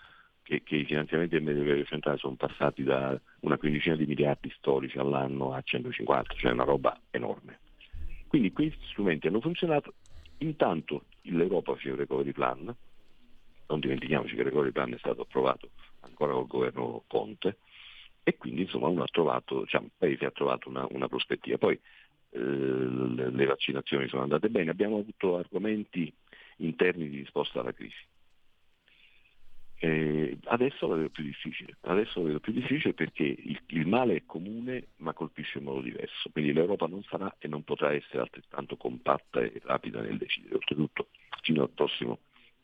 che, 0.42 0.62
che 0.62 0.76
i 0.76 0.84
finanziamenti 0.84 1.34
del 1.34 1.42
Medio 1.42 1.84
centrale 1.84 2.18
sono 2.18 2.34
passati 2.34 2.82
da 2.82 3.18
una 3.40 3.58
quindicina 3.58 3.96
di 3.96 4.06
miliardi 4.06 4.52
storici 4.56 4.98
all'anno 4.98 5.52
a 5.52 5.60
150, 5.62 6.34
cioè 6.34 6.52
una 6.52 6.64
roba 6.64 6.98
enorme. 7.10 7.60
Quindi 8.36 8.52
questi 8.52 8.84
strumenti 8.90 9.28
hanno 9.28 9.40
funzionato, 9.40 9.94
intanto 10.38 11.04
l'Europa 11.22 11.72
faceva 11.72 11.94
il 11.94 12.00
recovery 12.00 12.32
plan, 12.32 12.76
non 13.68 13.80
dimentichiamoci 13.80 14.34
che 14.34 14.40
il 14.40 14.48
recovery 14.48 14.72
plan 14.72 14.92
è 14.92 14.98
stato 14.98 15.22
approvato 15.22 15.70
ancora 16.00 16.34
col 16.34 16.46
governo 16.46 17.04
Conte 17.06 17.56
e 18.22 18.36
quindi 18.36 18.60
insomma 18.60 19.02
ha 19.02 19.06
trovato, 19.06 19.62
diciamo, 19.62 19.86
il 19.86 19.92
Paese 19.96 20.26
ha 20.26 20.30
trovato 20.32 20.68
una, 20.68 20.86
una 20.90 21.08
prospettiva. 21.08 21.56
Poi 21.56 21.80
eh, 22.28 22.38
le 22.38 23.46
vaccinazioni 23.46 24.06
sono 24.06 24.24
andate 24.24 24.50
bene, 24.50 24.70
abbiamo 24.70 24.98
avuto 24.98 25.38
argomenti 25.38 26.12
interni 26.58 27.08
di 27.08 27.16
risposta 27.16 27.60
alla 27.60 27.72
crisi. 27.72 28.04
Eh, 29.78 30.38
adesso 30.44 30.86
la 30.88 30.96
vedo 30.96 31.10
più 31.10 31.22
difficile, 31.22 31.76
adesso 31.82 32.20
la 32.20 32.26
vedo 32.28 32.40
più 32.40 32.52
difficile 32.52 32.94
perché 32.94 33.24
il, 33.24 33.60
il, 33.66 33.86
male 33.86 34.16
è 34.16 34.22
comune 34.24 34.88
ma 34.96 35.12
colpisce 35.12 35.58
in 35.58 35.64
modo 35.64 35.82
diverso, 35.82 36.30
quindi 36.30 36.54
l'Europa 36.54 36.86
non 36.86 37.02
sarà 37.02 37.34
e 37.38 37.46
non 37.46 37.62
potrà 37.62 37.92
essere 37.92 38.20
altrettanto 38.20 38.78
compatta 38.78 39.40
e 39.42 39.60
rapida 39.64 40.00
nel 40.00 40.16
decidere, 40.16 40.54
oltretutto 40.54 41.08
fino 41.42 41.62
al 41.62 41.70
prossimo 41.70 42.20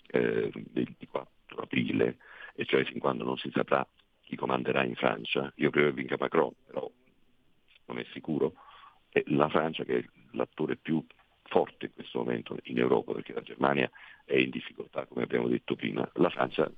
eh, 0.07 0.51
24 0.73 1.61
aprile, 1.61 2.17
e 2.55 2.65
cioè 2.65 2.83
fin 2.85 2.99
quando 2.99 3.25
non 3.25 3.37
si 3.37 3.51
saprà 3.53 3.87
chi 4.23 4.35
comanderà 4.35 4.83
in 4.83 4.95
Francia, 4.95 5.53
io 5.57 5.69
credo 5.69 5.89
che 5.89 5.95
vinca 5.95 6.17
Macron, 6.19 6.53
però 6.67 6.91
non 7.87 7.99
è 7.99 8.07
sicuro, 8.13 8.55
e 9.11 9.23
la 9.27 9.51
Francia 9.51 9.85
che 9.85 9.99
è 9.99 10.05
l'attore 10.31 10.77
più 10.77 11.05
forte 11.43 11.87
in 11.87 11.93
questo 11.93 12.21
momento 12.21 12.57
in 12.65 12.79
Europa 12.79 13.13
perché 13.13 13.35
la 13.35 13.43
Germania 13.43 13.91
è 14.25 14.37
in 14.37 14.49
difficoltà 14.49 15.05
come 15.05 15.25
abbiamo 15.25 15.49
detto 15.49 15.75
prima, 15.75 16.09
la 16.15 16.31
Francia 16.31 16.71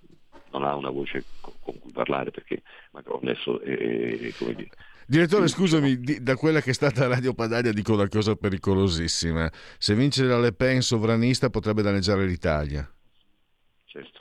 non 0.55 0.65
ha 0.65 0.75
una 0.75 0.91
voce 0.91 1.25
con 1.41 1.79
cui 1.79 1.93
parlare 1.93 2.31
perché 2.31 2.63
Macron 2.93 3.21
adesso 3.23 3.61
è, 3.61 4.33
come 4.39 4.55
dire, 4.55 4.71
Direttore, 5.07 5.49
scusami, 5.49 5.99
da 6.23 6.35
quella 6.35 6.63
che 6.63 6.71
è 6.71 6.73
stata 6.73 7.07
Radio 7.07 7.35
Padania 7.35 7.73
dico 7.73 7.93
una 7.93 8.09
cosa 8.09 8.37
pericolosissima. 8.37 9.51
Se 9.53 9.95
vince 9.95 10.25
la 10.25 10.39
Le 10.39 10.55
Pen 10.55 10.81
sovranista 10.81 11.51
potrebbe 11.51 11.83
danneggiare 11.83 12.25
l'Italia. 12.25 12.91
Certo. 13.85 14.21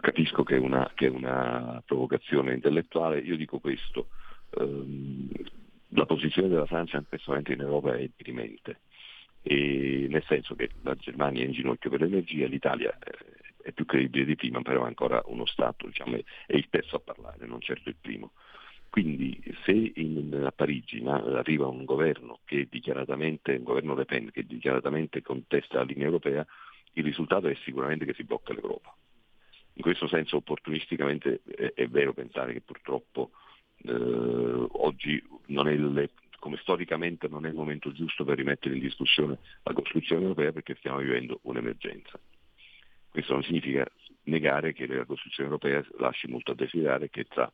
Capisco 0.00 0.42
che 0.42 0.56
è 0.56 0.58
una, 0.58 0.90
che 0.94 1.08
è 1.08 1.10
una 1.10 1.82
provocazione 1.84 2.54
intellettuale, 2.54 3.18
io 3.18 3.36
dico 3.36 3.58
questo. 3.58 4.08
Um, 4.56 5.28
la 5.88 6.06
posizione 6.06 6.48
della 6.48 6.66
Francia 6.66 6.96
in 6.96 7.04
questo 7.06 7.30
momento 7.30 7.52
in 7.52 7.60
Europa 7.60 7.94
è 7.94 8.08
dirimente, 8.16 8.80
nel 9.42 10.24
senso 10.26 10.54
che 10.54 10.70
la 10.82 10.94
Germania 10.94 11.42
è 11.42 11.46
in 11.46 11.52
ginocchio 11.52 11.90
per 11.90 12.00
l'energia, 12.00 12.46
l'Italia 12.46 12.96
eh, 12.98 13.33
è 13.64 13.72
più 13.72 13.86
credibile 13.86 14.26
di 14.26 14.36
prima, 14.36 14.60
però 14.60 14.84
è 14.84 14.86
ancora 14.86 15.22
uno 15.26 15.46
Stato, 15.46 15.86
diciamo, 15.86 16.16
è 16.16 16.54
il 16.54 16.68
terzo 16.68 16.96
a 16.96 17.00
parlare, 17.00 17.46
non 17.46 17.60
certo 17.60 17.88
il 17.88 17.96
primo. 17.98 18.32
Quindi 18.90 19.42
se 19.64 19.72
in, 19.72 20.42
a 20.44 20.52
Parigi 20.52 21.02
arriva 21.04 21.66
un 21.66 21.84
governo 21.84 22.40
che 22.44 22.68
dichiaratamente, 22.70 23.56
un 23.56 23.64
governo 23.64 23.94
Le 23.94 24.04
Pen 24.04 24.30
che 24.30 24.44
dichiaratamente 24.44 25.22
contesta 25.22 25.78
la 25.78 25.84
linea 25.84 26.04
europea, 26.04 26.46
il 26.92 27.02
risultato 27.02 27.48
è 27.48 27.54
sicuramente 27.64 28.04
che 28.04 28.14
si 28.14 28.22
blocca 28.22 28.52
l'Europa. 28.52 28.94
In 29.72 29.82
questo 29.82 30.06
senso 30.06 30.36
opportunisticamente 30.36 31.40
è, 31.56 31.72
è 31.74 31.88
vero 31.88 32.12
pensare 32.12 32.52
che 32.52 32.60
purtroppo 32.60 33.30
eh, 33.78 33.92
oggi 33.92 35.20
non 35.46 35.66
è 35.66 35.72
il, 35.72 36.10
come 36.38 36.58
storicamente 36.58 37.26
non 37.28 37.46
è 37.46 37.48
il 37.48 37.54
momento 37.54 37.90
giusto 37.90 38.24
per 38.24 38.36
rimettere 38.36 38.74
in 38.74 38.80
discussione 38.80 39.38
la 39.62 39.72
costruzione 39.72 40.22
europea 40.22 40.52
perché 40.52 40.76
stiamo 40.76 40.98
vivendo 40.98 41.40
un'emergenza. 41.42 42.20
Questo 43.14 43.34
non 43.34 43.44
significa 43.44 43.86
negare 44.24 44.72
che 44.72 44.88
la 44.88 45.04
costruzione 45.04 45.48
europea 45.48 45.84
lasci 45.98 46.26
molto 46.26 46.50
a 46.50 46.56
desiderare 46.56 47.10
che 47.10 47.22
tra 47.26 47.48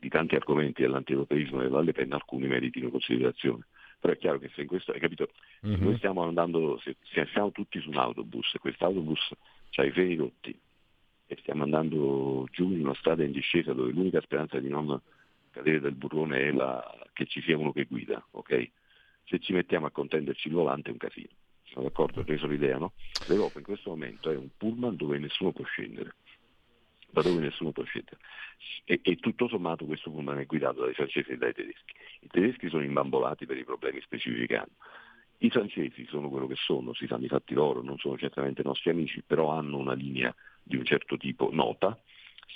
i 0.00 0.08
tanti 0.08 0.34
argomenti 0.34 0.80
dell'antieuropeismo 0.80 1.60
e 1.60 1.64
della 1.64 1.82
Le 1.82 1.92
Pen 1.92 2.14
alcuni 2.14 2.46
meritino 2.46 2.88
considerazione. 2.88 3.66
Però 4.00 4.14
è 4.14 4.16
chiaro 4.16 4.38
che 4.38 4.50
se 4.54 4.62
in 4.62 4.66
questo, 4.66 4.92
hai 4.92 4.98
capito, 4.98 5.28
mm-hmm. 5.66 5.82
noi 5.82 5.98
stiamo 5.98 6.22
andando, 6.22 6.80
se, 6.82 6.96
se 7.02 7.26
siamo 7.32 7.52
tutti 7.52 7.78
su 7.80 7.90
un 7.90 7.98
autobus 7.98 8.54
e 8.54 8.58
quest'autobus 8.58 9.30
ha 9.74 9.84
i 9.84 9.90
freni 9.90 10.16
rotti 10.16 10.58
e 11.26 11.36
stiamo 11.40 11.64
andando 11.64 12.48
giù 12.50 12.72
in 12.72 12.80
una 12.80 12.94
strada 12.94 13.24
in 13.24 13.32
discesa 13.32 13.74
dove 13.74 13.92
l'unica 13.92 14.22
speranza 14.22 14.58
di 14.58 14.70
non 14.70 14.98
cadere 15.50 15.80
del 15.80 15.96
burrone 15.96 16.38
è 16.38 16.50
la, 16.50 16.82
che 17.12 17.26
ci 17.26 17.42
sia 17.42 17.58
uno 17.58 17.72
che 17.72 17.84
guida, 17.84 18.26
ok? 18.30 18.70
Se 19.24 19.38
ci 19.38 19.52
mettiamo 19.52 19.84
a 19.84 19.90
contenderci 19.90 20.48
il 20.48 20.54
volante 20.54 20.88
è 20.88 20.92
un 20.92 20.98
casino 20.98 21.28
sono 21.76 21.88
d'accordo, 21.88 22.20
ho 22.20 22.24
preso 22.24 22.46
l'idea, 22.46 22.78
no? 22.78 22.94
L'Europa 23.28 23.58
in 23.58 23.64
questo 23.64 23.90
momento 23.90 24.30
è 24.30 24.36
un 24.36 24.48
pullman 24.56 24.96
dove 24.96 25.18
nessuno 25.18 25.52
può 25.52 25.64
scendere, 25.66 26.14
da 27.10 27.20
dove 27.20 27.40
nessuno 27.42 27.70
può 27.72 27.84
scendere. 27.84 28.16
E, 28.84 29.00
e 29.02 29.16
tutto 29.16 29.46
sommato 29.46 29.84
questo 29.84 30.10
pullman 30.10 30.38
è 30.38 30.46
guidato 30.46 30.82
dai 30.82 30.94
francesi 30.94 31.32
e 31.32 31.36
dai 31.36 31.52
tedeschi. 31.52 31.92
I 32.20 32.28
tedeschi 32.28 32.70
sono 32.70 32.82
imbambolati 32.82 33.44
per 33.44 33.58
i 33.58 33.64
problemi 33.64 34.00
specifici 34.00 34.46
che 34.46 34.56
hanno. 34.56 34.76
I 35.38 35.50
francesi 35.50 36.06
sono 36.06 36.30
quello 36.30 36.46
che 36.46 36.54
sono, 36.56 36.94
si 36.94 37.06
sanno 37.06 37.26
i 37.26 37.28
fatti 37.28 37.52
loro, 37.52 37.82
non 37.82 37.98
sono 37.98 38.16
certamente 38.16 38.62
nostri 38.62 38.88
amici, 38.88 39.22
però 39.22 39.50
hanno 39.50 39.76
una 39.76 39.92
linea 39.92 40.34
di 40.62 40.76
un 40.76 40.84
certo 40.86 41.18
tipo 41.18 41.50
nota. 41.52 42.00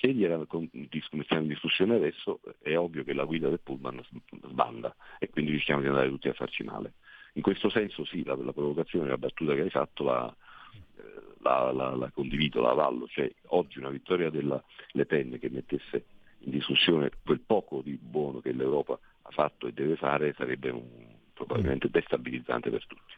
Se 0.00 0.10
gliela 0.14 0.38
mettiamo 0.38 0.66
in 0.72 1.46
discussione 1.46 1.96
adesso 1.96 2.40
è 2.62 2.74
ovvio 2.74 3.04
che 3.04 3.12
la 3.12 3.24
guida 3.24 3.50
del 3.50 3.60
pullman 3.60 4.00
sbanda 4.48 4.96
e 5.18 5.28
quindi 5.28 5.50
rischiamo 5.50 5.82
di 5.82 5.88
andare 5.88 6.08
tutti 6.08 6.28
a 6.28 6.32
farci 6.32 6.62
male. 6.62 6.94
In 7.34 7.42
questo 7.42 7.70
senso 7.70 8.04
sì, 8.04 8.24
la, 8.24 8.34
la 8.36 8.52
provocazione, 8.52 9.08
la 9.08 9.18
battuta 9.18 9.54
che 9.54 9.62
hai 9.62 9.70
fatto 9.70 10.04
la, 10.04 10.34
eh, 10.96 11.02
la, 11.38 11.70
la, 11.72 11.94
la 11.94 12.10
condivido, 12.10 12.60
la 12.60 12.70
avallo, 12.70 13.06
cioè 13.08 13.30
oggi 13.48 13.78
una 13.78 13.90
vittoria 13.90 14.30
della 14.30 14.62
Le 14.92 15.06
Pen 15.06 15.38
che 15.38 15.48
mettesse 15.50 16.04
in 16.40 16.50
discussione 16.50 17.10
quel 17.24 17.40
poco 17.40 17.82
di 17.82 17.98
buono 18.00 18.40
che 18.40 18.52
l'Europa 18.52 18.98
ha 19.22 19.30
fatto 19.30 19.66
e 19.66 19.72
deve 19.72 19.96
fare 19.96 20.34
sarebbe 20.36 20.70
un, 20.70 20.88
probabilmente 21.44 21.88
destabilizzante 21.90 22.70
per 22.70 22.86
tutti. 22.86 23.12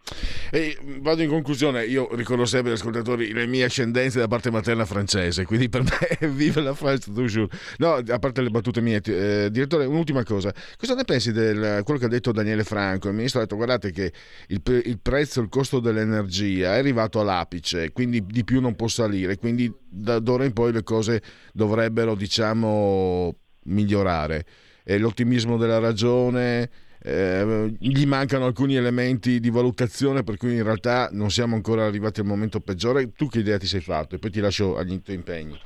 E 0.51 0.79
vado 1.01 1.23
in 1.23 1.29
conclusione, 1.29 1.85
io 1.85 2.15
ricordo 2.15 2.45
sempre 2.45 2.71
agli 2.71 2.79
ascoltatori 2.79 3.33
le 3.33 3.47
mie 3.47 3.65
ascendenze 3.65 4.19
da 4.19 4.29
parte 4.29 4.51
materna 4.51 4.85
francese, 4.85 5.45
quindi 5.45 5.69
per 5.69 5.83
me 5.83 6.29
vive 6.31 6.61
la 6.61 6.75
France 6.75 7.13
toujours. 7.13 7.53
No, 7.79 7.95
a 7.95 8.19
parte 8.19 8.43
le 8.43 8.51
battute 8.51 8.81
mie, 8.81 9.01
eh, 9.05 9.49
direttore, 9.51 9.87
un'ultima 9.87 10.23
cosa. 10.25 10.53
Cosa 10.77 10.95
ne 10.95 11.05
pensi 11.05 11.33
di 11.33 11.39
quello 11.83 11.99
che 11.99 12.05
ha 12.05 12.09
detto 12.09 12.33
Daniele 12.33 12.65
Franco? 12.65 13.09
Il 13.09 13.15
ministro 13.15 13.41
ha 13.41 13.43
detto 13.43 13.57
guardate 13.57 13.91
che 13.91 14.13
il, 14.49 14.63
il 14.85 14.99
prezzo, 15.01 15.41
il 15.41 15.49
costo 15.49 15.81
dell'energia 15.81 16.75
è 16.75 16.79
arrivato 16.79 17.21
all'apice, 17.21 17.93
quindi 17.93 18.25
di 18.25 18.45
più 18.45 18.61
non 18.61 18.77
può 18.77 18.89
salire, 18.89 19.37
quindi 19.37 19.73
da 19.89 20.19
d'ora 20.19 20.45
in 20.45 20.53
poi 20.53 20.73
le 20.73 20.83
cose 20.83 21.23
dovrebbero, 21.53 22.15
diciamo, 22.15 23.35
migliorare. 23.65 24.45
È 24.85 24.99
l'ottimismo 24.99 25.57
della 25.57 25.79
ragione, 25.79 26.69
eh, 27.05 27.75
gli 27.79 28.07
mancano 28.07 28.47
alcuni 28.47 28.77
elementi 28.77 29.41
di 29.41 29.51
valutazione 29.51 30.23
per 30.23 30.37
cui 30.37 30.55
in 30.55 30.63
realtà 30.63 31.09
non 31.11 31.31
siamo 31.31 31.57
ancora 31.57 31.85
arrivati 31.85 32.21
al 32.21 32.27
momento 32.27 32.61
peggiore. 32.61 33.13
Tu 33.13 33.29
che 33.29 33.41
idea 33.41 33.59
ti 33.59 33.67
sei 33.67 33.81
fatto? 33.81 34.15
E 34.15 34.19
poi 34.19 34.31
ti 34.31 34.41
lascio 34.41 34.77
agli 34.77 35.01
tuoi 35.03 35.17
impegni. 35.17 35.59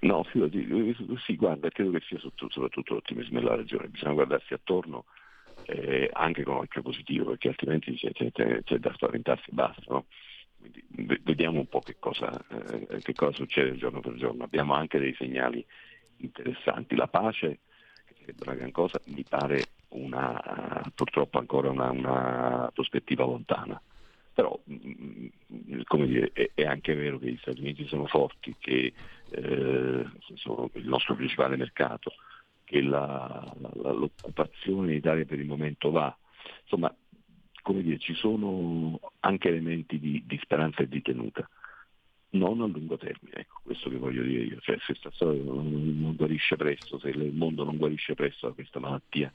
No, 0.00 0.24
sì, 0.30 1.36
guarda, 1.36 1.70
credo 1.70 1.90
che 1.92 2.02
sia 2.06 2.18
soprattutto 2.18 2.94
l'ottimismo 2.94 3.40
della 3.40 3.56
ragione, 3.56 3.88
bisogna 3.88 4.12
guardarsi 4.12 4.52
attorno 4.52 5.06
eh, 5.64 6.10
anche 6.12 6.42
con 6.44 6.56
occhio 6.56 6.82
positivo, 6.82 7.30
perché 7.30 7.48
altrimenti 7.48 7.94
c'è, 7.96 8.12
c'è, 8.12 8.62
c'è 8.62 8.78
da 8.78 8.92
spaventarsi 8.92 9.50
e 9.50 9.54
basta. 9.54 9.82
No? 9.88 10.04
Quindi, 10.58 10.84
vediamo 11.24 11.58
un 11.58 11.68
po' 11.68 11.80
che 11.80 11.96
cosa, 11.98 12.30
eh, 12.48 12.98
che 13.00 13.14
cosa 13.14 13.32
succede 13.32 13.76
giorno 13.76 14.00
per 14.00 14.14
giorno. 14.14 14.44
Abbiamo 14.44 14.74
anche 14.74 14.98
dei 14.98 15.14
segnali 15.18 15.64
interessanti. 16.18 16.94
La 16.94 17.08
pace, 17.08 17.60
che 18.04 18.14
sembra 18.26 18.50
una 18.50 18.60
gran 18.60 18.70
cosa, 18.70 19.00
mi 19.06 19.24
pare 19.28 19.64
una, 19.96 20.82
purtroppo 20.94 21.38
ancora 21.38 21.70
una, 21.70 21.90
una 21.90 22.70
prospettiva 22.72 23.24
lontana. 23.24 23.80
Però 24.32 24.58
mm, 24.70 25.26
dire, 26.04 26.30
è, 26.54 26.64
anche 26.64 26.94
vero 26.94 27.18
che 27.18 27.30
gli 27.30 27.38
Stati 27.38 27.60
Uniti 27.60 27.86
sono 27.86 28.06
forti, 28.06 28.54
che 28.58 28.92
eh, 29.30 30.04
sono 30.34 30.70
il 30.74 30.86
nostro 30.86 31.14
principale 31.14 31.56
mercato, 31.56 32.12
che 32.64 32.82
la, 32.82 33.50
la, 33.60 33.92
l'occupazione 33.92 34.92
in 34.92 34.98
Italia 34.98 35.24
per 35.24 35.38
il 35.38 35.46
momento 35.46 35.90
va. 35.90 36.14
Insomma, 36.62 36.94
come 37.62 37.82
dire, 37.82 37.98
ci 37.98 38.14
sono 38.14 39.00
anche 39.20 39.48
elementi 39.48 39.98
di, 39.98 40.22
di 40.26 40.38
speranza 40.42 40.82
e 40.82 40.88
di 40.88 41.00
tenuta. 41.00 41.48
Non 42.30 42.60
a 42.60 42.66
lungo 42.66 42.98
termine, 42.98 43.36
ecco, 43.36 43.60
questo 43.62 43.88
che 43.88 43.96
voglio 43.96 44.22
dire 44.22 44.42
io, 44.42 44.60
cioè 44.60 44.76
se 44.80 44.94
sta 44.94 45.10
storia 45.12 45.42
non, 45.42 45.98
non, 45.98 46.14
guarisce 46.14 46.56
presto, 46.56 46.98
se 46.98 47.08
il 47.08 47.32
mondo 47.32 47.64
non 47.64 47.76
guarisce 47.76 48.14
presto 48.14 48.48
da 48.48 48.52
questa 48.52 48.80
malattia 48.80 49.32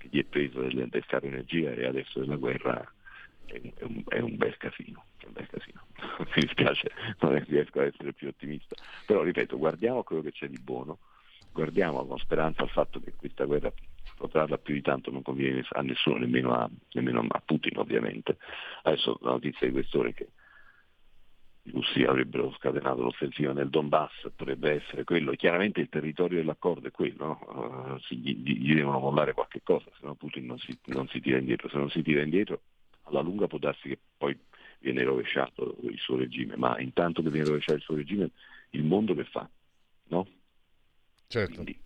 che 0.00 0.08
gli 0.10 0.18
è 0.18 0.24
preso 0.24 0.62
del, 0.62 0.88
del 0.88 1.06
caro 1.06 1.26
energia 1.26 1.70
e 1.72 1.86
adesso 1.86 2.20
della 2.20 2.36
guerra 2.36 2.90
è, 3.44 3.60
è, 3.60 3.82
un, 3.82 4.02
è 4.08 4.18
un, 4.20 4.36
bel 4.36 4.56
casino, 4.56 5.04
un 5.26 5.32
bel 5.32 5.46
casino. 5.46 5.84
mi 6.34 6.42
dispiace, 6.42 6.90
non 7.20 7.44
riesco 7.44 7.80
a 7.80 7.84
essere 7.84 8.14
più 8.14 8.28
ottimista, 8.28 8.76
però 9.06 9.22
ripeto, 9.22 9.58
guardiamo 9.58 10.02
quello 10.02 10.22
che 10.22 10.32
c'è 10.32 10.48
di 10.48 10.58
buono, 10.58 10.98
guardiamo 11.52 12.06
con 12.06 12.18
speranza 12.18 12.62
al 12.62 12.70
fatto 12.70 12.98
che 13.00 13.12
questa 13.14 13.44
guerra 13.44 13.70
protrarla 14.16 14.58
più 14.58 14.74
di 14.74 14.82
tanto 14.82 15.10
non 15.10 15.22
conviene 15.22 15.64
a 15.70 15.82
nessuno, 15.82 16.16
nemmeno 16.16 16.54
a, 16.54 16.68
nemmeno 16.92 17.26
a 17.28 17.42
Putin 17.44 17.76
ovviamente. 17.78 18.38
Adesso 18.82 19.18
la 19.20 19.32
notizia 19.32 19.66
di 19.66 19.72
quest'ora 19.72 20.08
è 20.08 20.14
che 20.14 20.28
russi 21.80 22.02
avrebbero 22.02 22.52
scatenato 22.58 23.02
l'offensiva 23.02 23.52
nel 23.52 23.70
Donbass, 23.70 24.30
potrebbe 24.36 24.82
essere 24.82 25.04
quello, 25.04 25.32
chiaramente 25.32 25.80
il 25.80 25.88
territorio 25.88 26.38
dell'accordo 26.38 26.88
è 26.88 26.90
quello, 26.90 27.24
no? 27.24 27.94
uh, 27.94 28.14
gli, 28.14 28.36
gli, 28.36 28.74
devono 28.74 28.98
mollare 28.98 29.32
qualche 29.32 29.60
cosa, 29.62 29.86
se 29.98 30.06
no 30.06 30.14
Putin 30.14 30.46
non 30.46 30.58
si, 30.58 30.78
non 30.86 31.08
si 31.08 31.20
tira 31.20 31.38
indietro, 31.38 31.68
se 31.68 31.76
non 31.76 31.90
si 31.90 32.02
tira 32.02 32.22
indietro 32.22 32.60
alla 33.04 33.20
lunga 33.20 33.46
può 33.46 33.58
darsi 33.58 33.88
che 33.88 33.98
poi 34.16 34.38
viene 34.78 35.02
rovesciato 35.02 35.76
il 35.82 35.98
suo 35.98 36.16
regime, 36.16 36.56
ma 36.56 36.78
intanto 36.78 37.22
che 37.22 37.30
viene 37.30 37.46
rovesciato 37.46 37.78
il 37.78 37.84
suo 37.84 37.96
regime, 37.96 38.30
il 38.70 38.84
mondo 38.84 39.14
che 39.14 39.24
fa? 39.24 39.48
No? 40.08 40.26
Certo. 41.26 41.54
Quindi... 41.54 41.78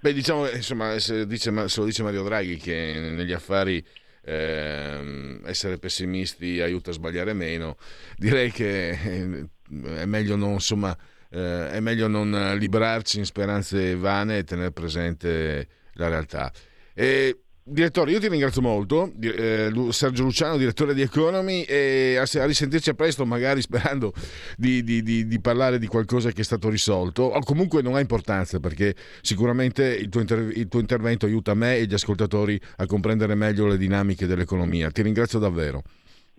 Beh, 0.00 0.12
diciamo, 0.12 0.48
insomma, 0.48 0.96
se, 1.00 1.26
dice, 1.26 1.50
se, 1.68 1.80
lo 1.80 1.86
dice 1.86 2.02
Mario 2.04 2.22
Draghi 2.22 2.56
che 2.56 3.12
negli 3.14 3.32
affari 3.32 3.84
eh, 4.22 5.40
essere 5.44 5.78
pessimisti 5.78 6.60
aiuta 6.60 6.90
a 6.90 6.94
sbagliare 6.94 7.32
meno, 7.32 7.76
direi 8.16 8.50
che 8.50 8.90
eh, 8.90 9.48
è 9.96 10.04
meglio 10.04 10.36
non, 10.36 10.52
insomma, 10.52 10.96
eh, 11.30 11.70
è 11.70 11.80
meglio 11.80 12.08
non 12.08 12.56
librarci 12.56 13.18
in 13.18 13.24
speranze 13.24 13.96
vane 13.96 14.38
e 14.38 14.44
tenere 14.44 14.72
presente 14.72 15.68
la 15.94 16.08
realtà. 16.08 16.52
E 16.94 17.42
Direttore, 17.70 18.12
io 18.12 18.18
ti 18.18 18.28
ringrazio 18.28 18.62
molto, 18.62 19.12
eh, 19.20 19.70
Sergio 19.90 20.22
Luciano, 20.22 20.56
direttore 20.56 20.94
di 20.94 21.02
Economy, 21.02 21.62
e 21.62 22.16
a, 22.16 22.46
risentirci 22.46 22.88
a 22.88 22.94
presto, 22.94 23.26
magari 23.26 23.60
sperando 23.60 24.12
di, 24.56 24.82
di, 24.82 25.02
di, 25.02 25.26
di, 25.26 25.40
parlare 25.40 25.78
di 25.78 25.86
qualcosa 25.86 26.30
che 26.30 26.40
è 26.40 26.44
stato 26.44 26.70
risolto, 26.70 27.24
o 27.24 27.40
comunque 27.40 27.82
non 27.82 27.94
ha 27.94 28.00
importanza 28.00 28.58
perché 28.58 28.94
sicuramente 29.20 29.84
il 29.84 30.08
tuo, 30.08 30.20
inter- 30.20 30.56
il 30.56 30.68
tuo 30.68 30.80
intervento 30.80 31.26
aiuta 31.26 31.52
me 31.52 31.76
e 31.76 31.84
gli 31.84 31.92
ascoltatori 31.92 32.58
a 32.76 32.86
comprendere 32.86 33.34
meglio 33.34 33.66
le 33.66 33.76
dinamiche 33.76 34.26
dell'economia. 34.26 34.90
Ti 34.90 35.02
ringrazio 35.02 35.38
davvero. 35.38 35.82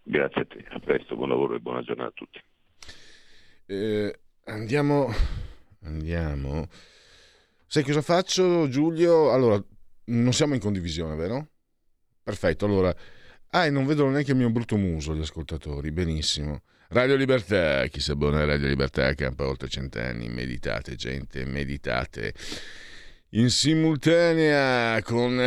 Grazie 0.03 0.41
a 0.41 0.45
te, 0.45 0.65
a 0.69 0.79
presto, 0.79 1.15
buon 1.15 1.29
lavoro 1.29 1.55
e 1.55 1.59
buona 1.59 1.83
giornata 1.83 2.09
a 2.09 2.13
tutti. 2.15 2.39
Eh, 3.67 4.19
andiamo, 4.45 5.13
andiamo. 5.83 6.65
Sai 7.67 7.83
cosa 7.83 8.01
faccio 8.01 8.67
Giulio? 8.67 9.31
Allora, 9.31 9.63
non 10.09 10.33
siamo 10.33 10.53
in 10.53 10.59
condivisione, 10.59 11.15
vero? 11.15 11.47
Perfetto, 12.23 12.65
allora... 12.65 12.95
Ah, 13.51 13.65
e 13.65 13.71
non 13.71 13.87
vedono 13.87 14.11
neanche 14.11 14.31
il 14.31 14.37
mio 14.37 14.51
brutto 14.51 14.77
muso 14.77 15.15
gli 15.15 15.21
ascoltatori, 15.21 15.91
benissimo. 15.91 16.61
Radio 16.89 17.15
Libertà, 17.15 17.85
chi 17.87 17.99
sa 17.99 18.15
buona 18.15 18.45
Radio 18.45 18.67
Libertà, 18.67 19.13
campa 19.15 19.47
oltre 19.47 19.67
cent'anni, 19.67 20.29
meditate 20.29 20.95
gente, 20.95 21.45
meditate. 21.45 22.33
In 23.33 23.51
simultanea 23.51 24.99
con 25.03 25.39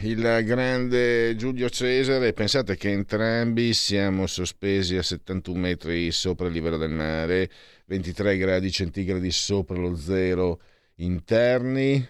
il 0.00 0.40
grande 0.44 1.34
Giulio 1.36 1.70
Cesare, 1.70 2.34
pensate 2.34 2.76
che 2.76 2.90
entrambi 2.90 3.72
siamo 3.72 4.26
sospesi 4.26 4.98
a 4.98 5.02
71 5.02 5.58
metri 5.58 6.10
sopra 6.10 6.46
il 6.46 6.52
livello 6.52 6.76
del 6.76 6.90
mare, 6.90 7.48
23 7.86 8.36
gradi 8.36 8.70
centigradi 8.70 9.30
sopra 9.30 9.78
lo 9.78 9.96
zero 9.96 10.60
interni, 10.96 12.06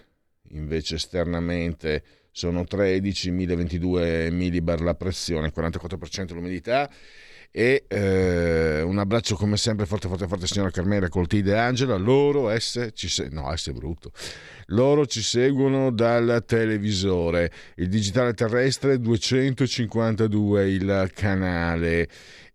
invece 0.53 0.95
esternamente 0.95 2.03
sono 2.31 2.63
13, 2.65 3.31
1022 3.31 4.31
millibar 4.31 4.81
la 4.81 4.95
pressione, 4.95 5.53
44% 5.55 6.33
l'umidità. 6.33 6.89
E 7.55 7.85
eh, 7.87 8.81
un 8.81 8.97
abbraccio 8.97 9.35
come 9.35 9.57
sempre 9.57 9.85
forte 9.85 10.07
forte 10.07 10.25
forte 10.25 10.47
signora 10.47 10.71
Carmela 10.71 11.07
Coltide 11.07 11.51
e 11.51 11.57
Angela. 11.57 11.97
Loro 11.97 12.49
S 12.49 12.89
ci 12.95 13.07
se- 13.07 13.29
no 13.29 13.53
brutto. 13.73 14.11
Loro 14.67 15.05
ci 15.05 15.21
seguono 15.21 15.91
dal 15.91 16.43
televisore. 16.47 17.51
Il 17.75 17.89
digitale 17.89 18.33
terrestre 18.33 18.99
252 18.99 20.71
il 20.71 21.11
canale 21.13 22.09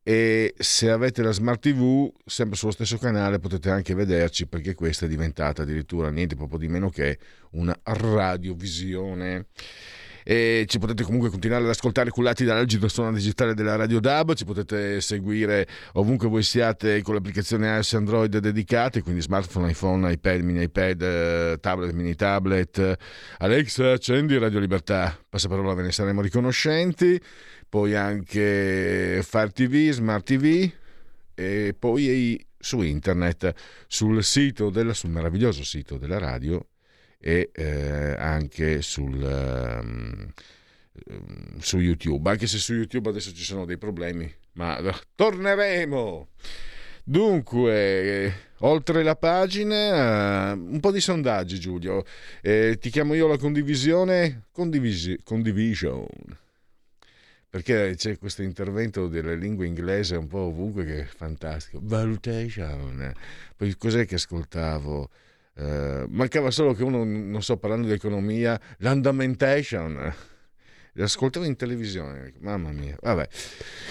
e 0.08 0.54
se 0.56 0.88
avete 0.88 1.22
la 1.22 1.32
smart 1.32 1.60
tv 1.60 2.10
sempre 2.24 2.56
sullo 2.56 2.72
stesso 2.72 2.96
canale 2.96 3.38
potete 3.40 3.68
anche 3.68 3.92
vederci 3.92 4.46
perché 4.46 4.72
questa 4.72 5.04
è 5.04 5.08
diventata 5.08 5.64
addirittura 5.64 6.08
niente 6.08 6.34
proprio 6.34 6.58
di 6.58 6.66
meno 6.66 6.88
che 6.88 7.18
una 7.50 7.78
radiovisione. 7.82 9.48
E 10.24 10.64
ci 10.66 10.78
potete 10.78 11.02
comunque 11.02 11.28
continuare 11.28 11.64
ad 11.64 11.68
ascoltare 11.68 12.08
cullati 12.08 12.44
dall'algida 12.44 12.88
suona 12.88 13.12
digitale 13.12 13.52
della 13.52 13.76
Radio 13.76 14.00
DAB, 14.00 14.32
ci 14.32 14.46
potete 14.46 15.02
seguire 15.02 15.66
ovunque 15.94 16.28
voi 16.28 16.42
siate 16.42 17.02
con 17.02 17.12
l'applicazione 17.12 17.74
iOS 17.76 17.92
Android 17.92 18.38
dedicate, 18.38 19.02
quindi 19.02 19.20
smartphone, 19.20 19.70
iPhone, 19.70 20.10
iPad, 20.10 20.40
mini 20.40 20.62
iPad, 20.62 21.60
tablet, 21.60 21.92
mini 21.92 22.14
tablet. 22.14 22.96
Alexa, 23.38 23.92
accendi 23.92 24.38
Radio 24.38 24.58
Libertà, 24.58 25.18
passaparola 25.28 25.74
ve 25.74 25.82
ne 25.82 25.92
saremo 25.92 26.22
riconoscenti 26.22 27.20
poi 27.68 27.94
anche 27.94 29.20
Fire 29.22 29.50
TV, 29.50 29.90
Smart 29.90 30.24
TV 30.24 30.70
e 31.34 31.74
poi 31.78 32.44
su 32.58 32.80
internet, 32.80 33.54
sul 33.86 34.24
sito 34.24 34.70
della, 34.70 34.94
sul 34.94 35.10
meraviglioso 35.10 35.62
sito 35.62 35.96
della 35.98 36.18
radio 36.18 36.66
e 37.20 37.50
eh, 37.52 38.14
anche 38.18 38.82
sul, 38.82 39.22
um, 39.82 40.32
su 41.58 41.78
YouTube, 41.78 42.30
anche 42.30 42.46
se 42.46 42.58
su 42.58 42.74
YouTube 42.74 43.10
adesso 43.10 43.32
ci 43.32 43.44
sono 43.44 43.64
dei 43.64 43.78
problemi, 43.78 44.32
ma 44.54 44.80
torneremo. 45.14 46.28
Dunque, 47.04 48.34
oltre 48.58 49.02
la 49.02 49.16
pagina, 49.16 50.52
un 50.52 50.78
po' 50.80 50.90
di 50.90 51.00
sondaggi 51.00 51.58
Giulio, 51.58 52.04
eh, 52.42 52.76
ti 52.78 52.90
chiamo 52.90 53.14
io 53.14 53.26
la 53.26 53.38
condivisione, 53.38 54.46
condivisi, 54.52 55.18
condivision 55.22 56.06
perché 57.50 57.94
c'è 57.96 58.18
questo 58.18 58.42
intervento 58.42 59.08
della 59.08 59.34
lingua 59.34 59.64
inglese 59.64 60.16
un 60.16 60.26
po' 60.26 60.40
ovunque 60.40 60.84
che 60.84 61.00
è 61.00 61.04
fantastico. 61.04 61.80
Valutation. 61.82 63.12
Poi 63.56 63.74
cos'è 63.76 64.04
che 64.06 64.16
ascoltavo? 64.16 65.10
Uh, 65.54 66.04
mancava 66.08 66.50
solo 66.50 66.72
che 66.72 66.84
uno, 66.84 67.02
non 67.04 67.42
so, 67.42 67.56
parlando 67.56 67.86
di 67.86 67.92
economia, 67.94 68.60
l'andamentation. 68.78 70.14
L'ascoltavo 70.92 71.46
in 71.46 71.56
televisione, 71.56 72.32
mamma 72.40 72.70
mia. 72.70 72.96
Vabbè. 73.00 73.28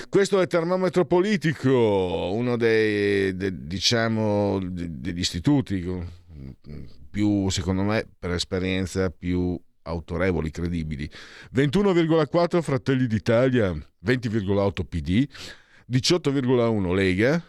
Questo 0.10 0.40
è 0.40 0.44
il 0.44 0.48
termometro 0.48 1.06
politico, 1.06 2.32
uno 2.34 2.58
dei, 2.58 3.36
de, 3.36 3.66
diciamo, 3.66 4.60
degli 4.62 5.20
istituti 5.20 5.86
più, 7.10 7.50
secondo 7.50 7.84
me, 7.84 8.08
per 8.20 8.32
esperienza, 8.32 9.10
più 9.10 9.60
autorevoli, 9.88 10.52
credibili. 10.52 11.10
21,4 11.56 12.62
Fratelli 12.62 13.08
d'Italia, 13.08 13.72
20,8 14.06 14.84
PD, 14.88 15.28
18,1 15.90 16.94
Lega, 16.94 17.44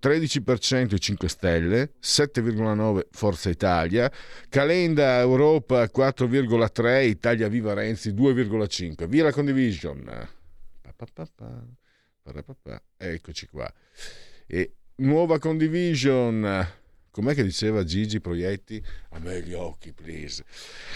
13% 0.00 0.94
i 0.94 1.00
5 1.00 1.28
Stelle, 1.28 1.94
7,9% 2.00 3.06
Forza 3.10 3.48
Italia, 3.48 4.10
Calenda 4.48 5.18
Europa 5.18 5.82
4,3%, 5.84 7.02
Italia 7.04 7.48
Viva 7.48 7.72
Renzi 7.72 8.12
2,5%. 8.12 9.06
Via 9.08 9.24
la 9.24 9.32
condivision. 9.32 10.28
Eccoci 12.96 13.46
qua. 13.46 13.72
E 14.46 14.72
nuova 14.96 15.38
condivision 15.38 16.66
Com'è 17.16 17.32
che 17.32 17.44
diceva 17.44 17.82
Gigi 17.82 18.20
Proietti? 18.20 18.82
A 19.12 19.18
me 19.20 19.40
gli 19.40 19.54
occhi, 19.54 19.90
please. 19.94 20.44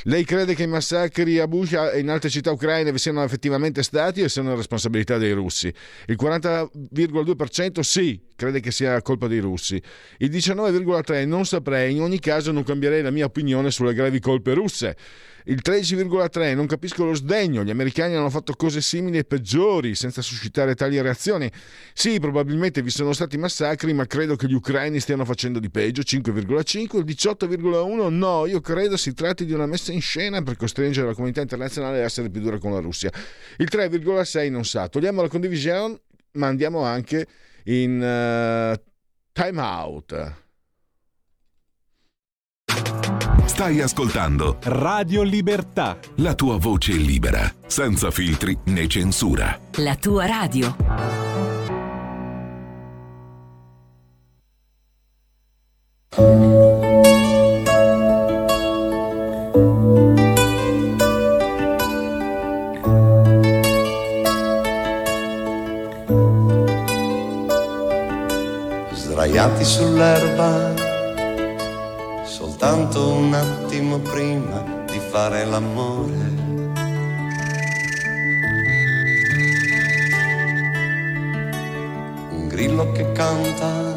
Lei 0.02 0.22
crede 0.26 0.54
che 0.54 0.64
i 0.64 0.66
massacri 0.66 1.38
a 1.38 1.48
Busha 1.48 1.92
e 1.92 2.00
in 2.00 2.10
altre 2.10 2.28
città 2.28 2.50
ucraine 2.50 2.92
vi 2.92 2.98
siano 2.98 3.24
effettivamente 3.24 3.82
stati 3.82 4.20
o 4.20 4.28
siano 4.28 4.54
responsabilità 4.54 5.16
dei 5.16 5.32
russi? 5.32 5.72
Il 6.08 6.18
40,2% 6.20 7.80
sì, 7.80 8.20
crede 8.36 8.60
che 8.60 8.70
sia 8.70 9.00
colpa 9.00 9.28
dei 9.28 9.38
russi. 9.38 9.82
Il 10.18 10.28
19,3% 10.28 11.26
non 11.26 11.46
saprei, 11.46 11.94
in 11.94 12.02
ogni 12.02 12.18
caso 12.18 12.52
non 12.52 12.64
cambierei 12.64 13.00
la 13.00 13.10
mia 13.10 13.24
opinione 13.24 13.70
sulle 13.70 13.94
gravi 13.94 14.20
colpe 14.20 14.52
russe. 14.52 14.98
Il 15.44 15.60
13,3 15.64 16.54
non 16.54 16.66
capisco 16.66 17.04
lo 17.04 17.14
sdegno, 17.14 17.64
gli 17.64 17.70
americani 17.70 18.14
hanno 18.14 18.30
fatto 18.30 18.52
cose 18.54 18.80
simili 18.80 19.18
e 19.18 19.24
peggiori 19.24 19.94
senza 19.94 20.22
suscitare 20.22 20.74
tali 20.74 21.00
reazioni. 21.00 21.50
Sì, 21.92 22.20
probabilmente 22.20 22.82
vi 22.82 22.90
sono 22.90 23.12
stati 23.12 23.38
massacri, 23.38 23.92
ma 23.92 24.06
credo 24.06 24.36
che 24.36 24.46
gli 24.46 24.54
ucraini 24.54 25.00
stiano 25.00 25.24
facendo 25.24 25.58
di 25.58 25.70
peggio, 25.70 26.02
5,5, 26.02 26.98
il 26.98 27.04
18,1 27.04 28.08
no, 28.08 28.46
io 28.46 28.60
credo 28.60 28.96
si 28.96 29.14
tratti 29.14 29.44
di 29.44 29.52
una 29.52 29.66
messa 29.66 29.92
in 29.92 30.00
scena 30.00 30.42
per 30.42 30.56
costringere 30.56 31.06
la 31.06 31.14
comunità 31.14 31.40
internazionale 31.40 32.00
a 32.00 32.04
essere 32.04 32.30
più 32.30 32.40
dura 32.40 32.58
con 32.58 32.72
la 32.72 32.80
Russia. 32.80 33.10
Il 33.56 33.68
3,6 33.70 34.50
non 34.50 34.64
sa. 34.64 34.88
Togliamo 34.88 35.22
la 35.22 35.28
condivisione, 35.28 36.00
ma 36.32 36.46
andiamo 36.46 36.82
anche 36.82 37.26
in 37.64 37.96
uh, 37.96 38.80
time 39.32 39.60
out. 39.60 40.48
Stai 43.60 43.82
ascoltando 43.82 44.56
Radio 44.62 45.20
Libertà. 45.20 45.98
La 46.16 46.34
tua 46.34 46.56
voce 46.56 46.92
libera, 46.92 47.52
senza 47.66 48.10
filtri 48.10 48.56
né 48.64 48.86
censura. 48.86 49.60
La 49.72 49.96
tua 49.96 50.24
radio. 50.24 50.74
Sdraiati 68.94 69.64
sull'erba 69.66 70.79
soltanto 72.40 73.06
un 73.06 73.34
attimo 73.34 73.98
prima 73.98 74.64
di 74.90 74.98
fare 74.98 75.44
l'amore. 75.44 76.38
Un 82.30 82.48
grillo 82.48 82.92
che 82.92 83.12
canta, 83.12 83.94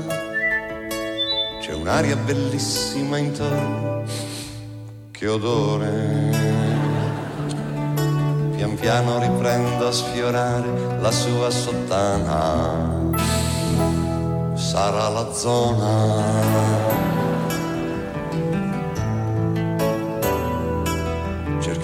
c'è 1.61 1.73
un'aria 1.73 2.17
bellissima 2.17 3.17
intorno, 3.17 4.03
che 5.11 5.27
odore. 5.29 6.51
Pian 8.57 8.75
piano 8.75 9.19
riprendo 9.19 9.87
a 9.87 9.91
sfiorare 9.93 10.99
la 10.99 11.11
sua 11.11 11.49
sottana, 11.49 13.09
sarà 14.53 15.07
la 15.07 15.31
zona 15.31 17.12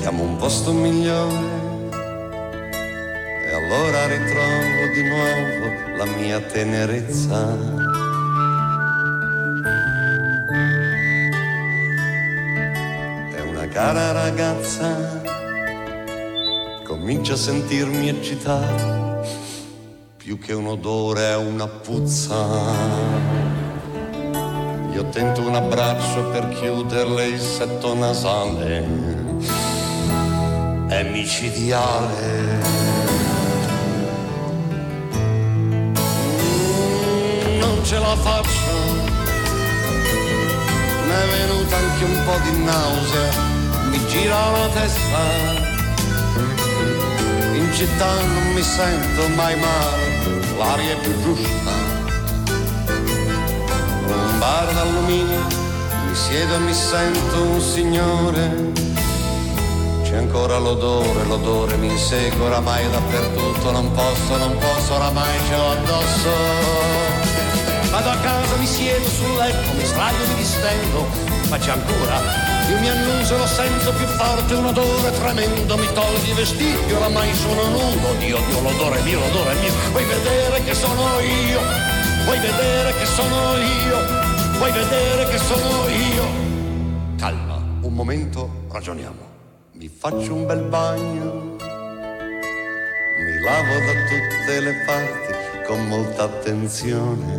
cerchiamo 0.09 0.23
un 0.23 0.37
posto 0.37 0.73
migliore 0.73 1.37
e 3.45 3.53
allora 3.53 4.07
ritrovo 4.07 4.87
di 4.91 5.03
nuovo 5.03 5.97
la 5.97 6.05
mia 6.05 6.39
tenerezza. 6.41 7.55
È 13.35 13.41
una 13.41 13.67
cara 13.67 14.11
ragazza, 14.11 15.21
comincio 16.85 17.33
a 17.33 17.37
sentirmi 17.37 18.09
eccitato, 18.09 19.23
più 20.17 20.39
che 20.39 20.53
un 20.53 20.67
odore 20.67 21.29
è 21.29 21.35
una 21.35 21.67
puzza. 21.67 22.47
Io 24.91 25.07
tento 25.09 25.41
un 25.41 25.53
abbraccio 25.53 26.29
per 26.31 26.49
chiuderle 26.49 27.27
il 27.27 27.39
setto 27.39 27.93
nasale 27.93 29.18
è 30.89 31.03
micidiale. 31.03 32.57
Non 37.59 37.85
ce 37.85 37.99
la 37.99 38.15
faccio, 38.15 38.73
mi 41.05 41.11
è 41.11 41.27
venuta 41.37 41.75
anche 41.77 42.03
un 42.03 42.23
po' 42.25 42.39
di 42.43 42.63
nausea, 42.63 43.31
mi 43.91 44.07
gira 44.07 44.49
la 44.49 44.67
testa. 44.73 45.67
In 47.53 47.71
città 47.73 48.13
non 48.21 48.53
mi 48.53 48.63
sento 48.63 49.27
mai 49.35 49.55
male, 49.59 50.57
l'aria 50.57 50.93
è 50.93 50.97
più 51.01 51.21
giusta. 51.21 51.71
Un 54.07 54.39
bar 54.39 54.73
d'alluminio, 54.73 55.45
mi 56.07 56.15
siedo 56.15 56.55
e 56.55 56.59
mi 56.59 56.73
sento 56.73 57.41
un 57.43 57.61
signore 57.61 58.88
c'è 60.09 60.17
ancora 60.17 60.57
l'odore, 60.57 61.23
l'odore 61.25 61.77
mi 61.77 61.85
insegue 61.85 62.45
oramai 62.45 62.89
dappertutto, 62.89 63.69
non 63.69 63.91
posso, 63.91 64.37
non 64.37 64.57
posso, 64.57 64.95
oramai 64.95 65.37
ce 65.47 65.55
l'ho 65.55 65.69
addosso. 65.69 66.29
Vado 67.91 68.09
a 68.09 68.15
casa, 68.15 68.55
mi 68.55 68.65
siedo 68.65 69.07
sul 69.07 69.35
letto, 69.37 69.71
mi 69.73 69.85
sdraio, 69.85 70.27
mi 70.29 70.33
distendo, 70.33 71.05
ma 71.49 71.59
c'è 71.59 71.69
ancora. 71.69 72.21
Io 72.69 72.79
mi 72.79 72.89
annuncio, 72.89 73.37
lo 73.37 73.45
sento 73.45 73.93
più 73.93 74.07
forte, 74.07 74.53
un 74.55 74.65
odore 74.65 75.11
tremendo, 75.11 75.77
mi 75.77 75.87
tolgo 75.93 76.25
i 76.25 76.33
vestiti, 76.33 76.91
oramai 76.91 77.31
sono 77.35 77.69
nudo. 77.69 78.13
Dio, 78.17 78.39
Dio, 78.47 78.61
l'odore 78.61 79.01
mio, 79.01 79.19
l'odore 79.19 79.53
mio, 79.61 79.71
vuoi 79.91 80.05
vedere 80.05 80.63
che 80.63 80.73
sono 80.73 81.19
io? 81.19 81.59
Vuoi 82.25 82.39
vedere 82.39 82.93
che 82.97 83.05
sono 83.05 83.57
io? 83.57 84.57
Vuoi 84.57 84.71
vedere 84.71 85.29
che 85.29 85.37
sono 85.37 85.87
io? 85.87 86.25
Calma, 87.15 87.61
un 87.81 87.93
momento, 87.93 88.65
ragioniamo 88.71 89.28
mi 89.79 89.87
faccio 89.87 90.33
un 90.33 90.45
bel 90.45 90.63
bagno, 90.63 91.55
mi 93.17 93.39
lavo 93.39 93.79
da 93.85 93.93
tutte 94.09 94.59
le 94.59 94.73
parti 94.85 95.33
con 95.65 95.87
molta 95.87 96.23
attenzione. 96.23 97.37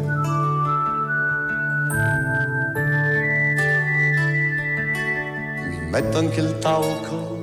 Mi 5.69 5.81
metto 5.91 6.17
anche 6.17 6.41
il 6.41 6.57
talco, 6.61 7.43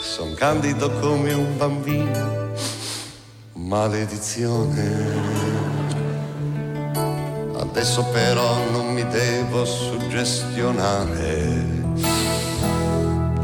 son 0.00 0.32
candido 0.36 0.90
come 0.98 1.34
un 1.34 1.58
bambino, 1.58 2.54
maledizione. 3.52 5.28
Adesso 7.58 8.06
però 8.06 8.70
non 8.70 8.94
mi 8.94 9.06
devo 9.06 9.66
suggestionare 9.66 11.59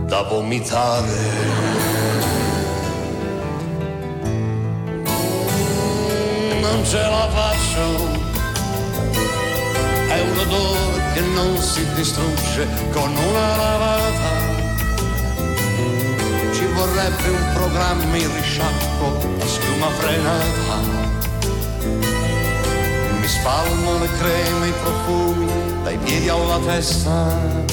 da 0.06 0.22
vomitare. 0.22 1.14
Non 6.60 6.84
ce 6.84 6.98
la 6.98 7.28
faccio, 7.28 7.84
è 10.08 10.20
un 10.20 10.38
odore 10.38 11.02
che 11.14 11.20
non 11.20 11.56
si 11.58 11.84
distrugge 11.94 12.68
con 12.92 13.10
una 13.10 13.56
lavata. 13.56 14.54
Ci 16.52 16.64
vorrebbe 16.66 17.28
un 17.28 17.50
programma 17.54 18.16
in 18.16 18.34
risciacquo 18.36 19.06
a 19.40 19.46
schiuma 19.46 19.88
frenata. 19.88 21.04
Mi 23.20 23.26
spalmo 23.26 23.98
le 23.98 24.08
creme, 24.18 24.68
i 24.68 24.72
profumi, 24.82 25.82
dai 25.82 25.98
piedi 25.98 26.28
alla 26.28 26.58
testa 26.64 27.65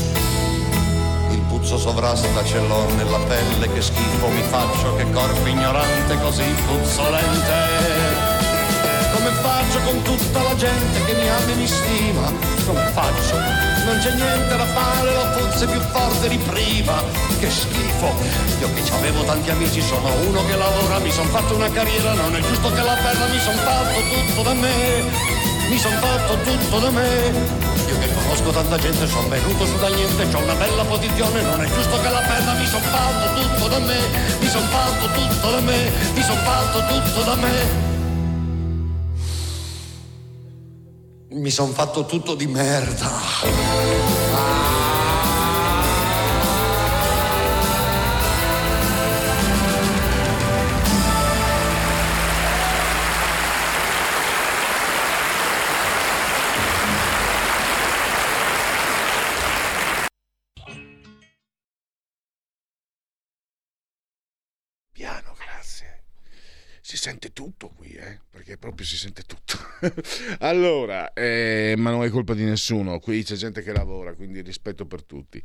puzzo 1.63 1.77
sovrasta 1.77 2.43
ce 2.43 2.59
l'ho 2.59 2.93
nella 2.95 3.19
pelle, 3.19 3.71
che 3.71 3.81
schifo 3.81 4.27
mi 4.27 4.41
faccio, 4.41 4.95
che 4.95 5.09
corpo 5.11 5.47
ignorante 5.47 6.19
così 6.19 6.43
puzzolente. 6.67 7.53
Come 9.13 9.29
faccio 9.41 9.79
con 9.85 10.01
tutta 10.01 10.43
la 10.43 10.55
gente 10.55 11.05
che 11.05 11.13
mi 11.13 11.29
ama 11.29 11.51
e 11.51 11.55
mi 11.55 11.67
stima? 11.67 12.33
Come 12.65 12.83
faccio? 12.91 13.37
Non 13.85 13.97
c'è 13.97 14.13
niente 14.13 14.57
da 14.57 14.65
fare, 14.65 15.11
puzza 15.37 15.63
è 15.63 15.71
più 15.71 15.79
forte 15.79 16.27
di 16.27 16.37
prima. 16.37 17.01
Che 17.39 17.49
schifo! 17.49 18.13
Io 18.59 18.73
che 18.73 18.83
avevo 18.91 19.23
tanti 19.23 19.49
amici, 19.49 19.81
sono 19.81 20.11
uno 20.27 20.45
che 20.45 20.57
lavora, 20.57 20.99
mi 20.99 21.11
son 21.11 21.27
fatto 21.27 21.55
una 21.55 21.71
carriera, 21.71 22.13
non 22.13 22.35
è 22.35 22.41
giusto 22.41 22.73
che 22.73 22.81
la 22.81 22.95
perda, 23.01 23.25
mi 23.27 23.39
son 23.39 23.55
fatto 23.55 23.99
tutto 24.11 24.41
da 24.41 24.53
me 24.53 25.51
mi 25.69 25.79
son 25.79 25.93
fatto 25.93 26.37
tutto 26.43 26.79
da 26.79 26.89
me. 26.91 27.62
Io 27.93 27.99
che 27.99 28.11
conosco 28.11 28.49
tanta 28.49 28.77
gente, 28.77 29.07
sono 29.07 29.27
venuto 29.27 29.65
su 29.67 29.77
da 29.77 29.87
niente, 29.89 30.27
c'ho 30.27 30.39
una 30.39 30.55
bella 30.55 30.83
posizione, 30.83 31.41
non 31.43 31.61
è 31.61 31.67
giusto 31.67 32.01
che 32.01 32.09
la 32.09 32.21
perda, 32.21 32.53
mi 32.53 32.65
son 32.65 32.81
fatto 32.81 33.41
tutto 33.41 33.67
da 33.67 33.79
me, 33.79 33.97
mi 34.39 34.47
son 34.47 34.63
fatto 34.63 35.05
tutto 35.11 35.51
da 35.51 35.59
me, 35.59 35.91
mi 36.15 36.23
son 36.23 36.37
fatto 36.37 36.85
tutto 36.87 37.23
da 37.23 37.35
me. 37.35 37.91
Mi 41.29 41.49
son 41.51 41.71
fatto 41.71 42.05
tutto 42.05 42.35
di 42.35 42.47
merda. 42.47 43.11
Ah. 44.33 44.82
Tutto 67.43 67.71
qui, 67.75 67.89
eh? 67.89 68.21
perché 68.29 68.57
proprio 68.57 68.85
si 68.85 68.95
sente 68.95 69.23
tutto. 69.23 69.57
allora, 70.39 71.11
eh, 71.11 71.75
ma 71.77 71.91
non 71.91 72.03
è 72.05 72.09
colpa 72.09 72.33
di 72.33 72.45
nessuno, 72.45 72.99
qui 72.99 73.21
c'è 73.23 73.35
gente 73.35 73.61
che 73.61 73.73
lavora, 73.73 74.13
quindi 74.13 74.39
rispetto 74.41 74.85
per 74.85 75.03
tutti. 75.03 75.41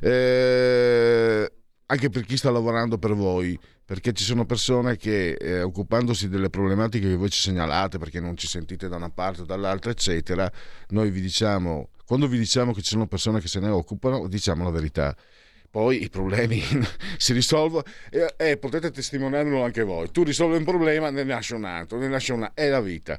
Eh, 0.00 1.52
anche 1.86 2.10
per 2.10 2.24
chi 2.24 2.36
sta 2.36 2.50
lavorando 2.50 2.98
per 2.98 3.14
voi, 3.14 3.56
perché 3.84 4.12
ci 4.12 4.24
sono 4.24 4.46
persone 4.46 4.96
che 4.96 5.34
eh, 5.34 5.62
occupandosi 5.62 6.28
delle 6.28 6.50
problematiche 6.50 7.06
che 7.06 7.14
voi 7.14 7.30
ci 7.30 7.40
segnalate, 7.40 7.98
perché 7.98 8.18
non 8.18 8.36
ci 8.36 8.48
sentite 8.48 8.88
da 8.88 8.96
una 8.96 9.10
parte 9.10 9.42
o 9.42 9.44
dall'altra, 9.44 9.92
eccetera, 9.92 10.50
noi 10.88 11.10
vi 11.10 11.20
diciamo, 11.20 11.90
quando 12.04 12.26
vi 12.26 12.36
diciamo 12.36 12.72
che 12.72 12.82
ci 12.82 12.90
sono 12.90 13.06
persone 13.06 13.40
che 13.40 13.46
se 13.46 13.60
ne 13.60 13.68
occupano, 13.68 14.26
diciamo 14.26 14.64
la 14.64 14.70
verità 14.70 15.16
poi 15.70 16.02
i 16.02 16.08
problemi 16.08 16.62
si 17.18 17.32
risolvono 17.32 17.84
e, 18.10 18.34
e, 18.36 18.56
potete 18.56 18.90
testimoniarlo 18.90 19.62
anche 19.62 19.82
voi. 19.82 20.10
Tu 20.10 20.24
risolvi 20.24 20.56
un 20.56 20.64
problema, 20.64 21.10
ne 21.10 21.24
nasce 21.24 21.54
un 21.54 21.64
altro, 21.64 21.98
ne 21.98 22.08
nasce 22.08 22.32
una, 22.32 22.52
è 22.54 22.68
la 22.68 22.80
vita. 22.80 23.18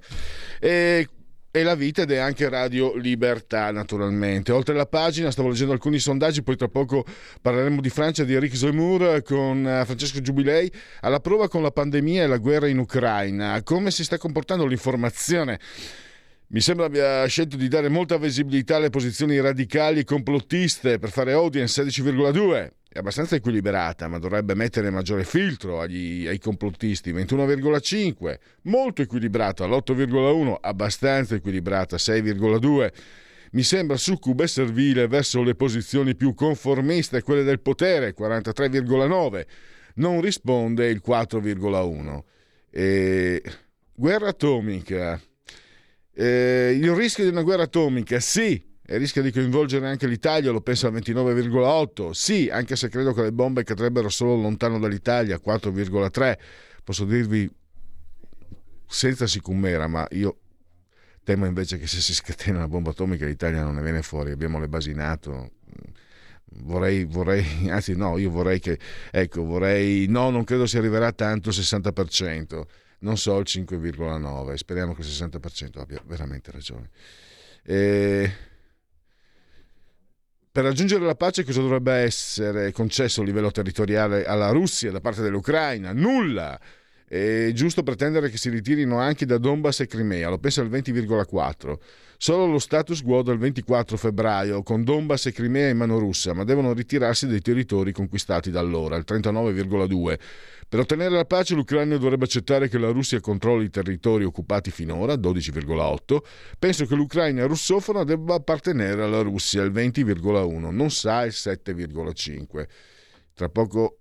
E, 0.60 1.08
e 1.52 1.64
la 1.64 1.74
vita 1.74 2.04
ed 2.04 2.12
è 2.12 2.18
anche 2.18 2.48
Radio 2.48 2.96
Libertà 2.96 3.72
naturalmente. 3.72 4.52
Oltre 4.52 4.74
alla 4.74 4.86
pagina 4.86 5.32
stavo 5.32 5.50
leggendo 5.50 5.74
alcuni 5.74 6.00
sondaggi, 6.00 6.44
poi 6.44 6.56
tra 6.56 6.68
poco 6.68 7.06
parleremo 7.42 7.82
di 7.82 7.90
Francia, 7.90 8.24
di 8.24 8.34
Eric 8.34 8.56
Zemmour 8.56 9.22
con 9.24 9.68
eh, 9.68 9.86
Francesco 9.86 10.22
Giubilei, 10.22 10.72
alla 11.02 11.20
prova 11.20 11.48
con 11.48 11.62
la 11.62 11.72
pandemia 11.72 12.24
e 12.24 12.28
la 12.28 12.38
guerra 12.38 12.68
in 12.68 12.78
Ucraina. 12.78 13.62
Come 13.64 13.92
si 13.92 14.04
sta 14.04 14.18
comportando 14.18 14.66
l'informazione? 14.66 15.60
Mi 16.52 16.62
sembra 16.62 16.88
abbia 16.88 17.28
scelto 17.28 17.58
di 17.58 17.68
dare 17.68 17.90
molta 17.90 18.18
visibilità 18.18 18.78
alle 18.78 18.90
posizioni 18.90 19.40
radicali 19.40 20.00
e 20.00 20.04
complottiste 20.04 20.98
per 20.98 21.12
fare 21.12 21.32
audience 21.32 21.84
16,2. 21.84 22.70
È 22.90 22.98
abbastanza 22.98 23.36
equilibrata, 23.36 24.08
ma 24.08 24.18
dovrebbe 24.18 24.56
mettere 24.56 24.90
maggiore 24.90 25.26
filtro 25.26 25.80
agli, 25.80 26.26
ai 26.26 26.40
complottisti 26.40 27.14
21,5. 27.14 28.40
Molto 28.64 29.04
equilibrata 29.04 29.66
all'8,1, 29.66 30.56
abbastanza 30.60 31.36
equilibrata 31.36 31.98
6,2. 31.98 32.90
Mi 33.52 33.62
sembra 33.62 33.96
succube 33.96 34.48
servile 34.48 35.08
verso 35.08 35.44
le 35.44 35.54
posizioni 35.54 36.16
più 36.16 36.34
conformiste, 36.34 37.22
quelle 37.22 37.44
del 37.44 37.60
potere 37.60 38.16
43,9. 38.18 39.46
Non 39.96 40.20
risponde 40.20 40.88
il 40.88 41.04
4,1. 41.06 42.24
E... 42.72 43.44
Guerra 43.94 44.30
atomica 44.30 45.22
eh, 46.20 46.78
il 46.78 46.92
rischio 46.94 47.24
di 47.24 47.30
una 47.30 47.44
guerra 47.44 47.64
atomica, 47.64 48.20
sì, 48.20 48.62
e 48.86 48.98
rischia 48.98 49.22
di 49.22 49.32
coinvolgere 49.32 49.88
anche 49.88 50.06
l'Italia, 50.06 50.52
lo 50.52 50.60
penso 50.60 50.88
al 50.88 50.94
29,8, 50.94 52.10
sì, 52.10 52.50
anche 52.52 52.76
se 52.76 52.90
credo 52.90 53.14
che 53.14 53.22
le 53.22 53.32
bombe 53.32 53.64
cadrebbero 53.64 54.10
solo 54.10 54.36
lontano 54.36 54.80
dall'Italia, 54.80 55.40
4,3. 55.42 56.38
Posso 56.84 57.06
dirvi 57.06 57.50
senza 58.86 59.28
sicumera, 59.28 59.88
ma 59.88 60.06
io 60.12 60.40
temo 61.24 61.46
invece 61.46 61.78
che 61.78 61.88
se 61.88 62.02
si 62.02 62.14
scatena 62.14 62.58
una 62.58 62.68
bomba 62.68 62.90
atomica 62.90 63.26
l'Italia 63.26 63.64
non 63.64 63.76
ne 63.76 63.82
viene 63.82 64.02
fuori, 64.02 64.32
abbiamo 64.32 64.60
le 64.60 64.68
basi 64.68 64.94
NATO. 64.94 65.52
Vorrei, 66.64 67.06
vorrei, 67.06 67.46
anzi 67.72 67.96
no, 67.96 68.18
io 68.18 68.30
vorrei 68.30 68.60
che, 68.60 68.78
ecco, 69.10 69.46
vorrei, 69.46 70.08
no, 70.10 70.32
non 70.32 70.44
credo 70.44 70.66
si 70.66 70.78
arriverà 70.78 71.14
tanto 71.14 71.48
il 71.48 71.56
60% 71.56 72.64
non 73.00 73.18
so 73.18 73.38
il 73.38 73.46
5,9, 73.48 74.54
speriamo 74.56 74.94
che 74.94 75.02
il 75.02 75.08
60% 75.08 75.80
abbia 75.80 76.02
veramente 76.06 76.52
ragione. 76.52 76.90
E... 77.64 78.48
Per 80.52 80.64
raggiungere 80.64 81.06
la 81.06 81.16
pace 81.16 81.44
cosa 81.44 81.62
dovrebbe 81.62 81.94
essere 81.94 82.72
concesso 82.72 83.22
a 83.22 83.24
livello 83.24 83.52
territoriale 83.52 84.26
alla 84.26 84.50
Russia 84.50 84.92
da 84.92 85.00
parte 85.00 85.22
dell'Ucraina? 85.22 85.94
Nulla! 85.94 86.60
È 87.08 87.52
giusto 87.54 87.82
pretendere 87.82 88.30
che 88.30 88.38
si 88.38 88.50
ritirino 88.50 89.00
anche 89.00 89.26
da 89.26 89.38
Donbass 89.38 89.80
e 89.80 89.88
Crimea, 89.88 90.30
lo 90.30 90.38
penso 90.38 90.62
al 90.62 90.70
20,4. 90.70 91.78
Solo 92.22 92.48
lo 92.48 92.60
status 92.60 93.02
quo 93.02 93.22
del 93.22 93.38
24 93.38 93.96
febbraio, 93.96 94.62
con 94.62 94.84
Donbass 94.84 95.28
e 95.28 95.32
Crimea 95.32 95.70
in 95.70 95.78
mano 95.78 95.98
russa, 96.00 96.34
ma 96.34 96.44
devono 96.44 96.74
ritirarsi 96.74 97.28
dai 97.28 97.40
territori 97.40 97.94
conquistati 97.94 98.52
da 98.52 98.60
allora, 98.60 98.98
il 98.98 99.06
39,2. 99.08 100.20
Per 100.68 100.80
ottenere 100.80 101.16
la 101.16 101.24
pace 101.24 101.56
l'Ucraina 101.56 101.96
dovrebbe 101.96 102.26
accettare 102.26 102.68
che 102.68 102.78
la 102.78 102.90
Russia 102.90 103.22
controlli 103.22 103.64
i 103.64 103.70
territori 103.70 104.26
occupati 104.26 104.70
finora, 104.70 105.14
12,8. 105.14 106.18
Penso 106.60 106.86
che 106.86 106.96
l'Ucraina 106.96 107.46
russofona 107.46 108.04
debba 108.04 108.36
appartenere 108.36 109.02
alla 109.02 109.22
Russia, 109.22 109.64
il 109.64 109.72
20,1. 109.72 110.72
Non 110.72 110.92
sa 110.92 111.24
il 111.24 111.32
7,5. 111.34 112.68
Tra 113.34 113.48
poco 113.48 114.00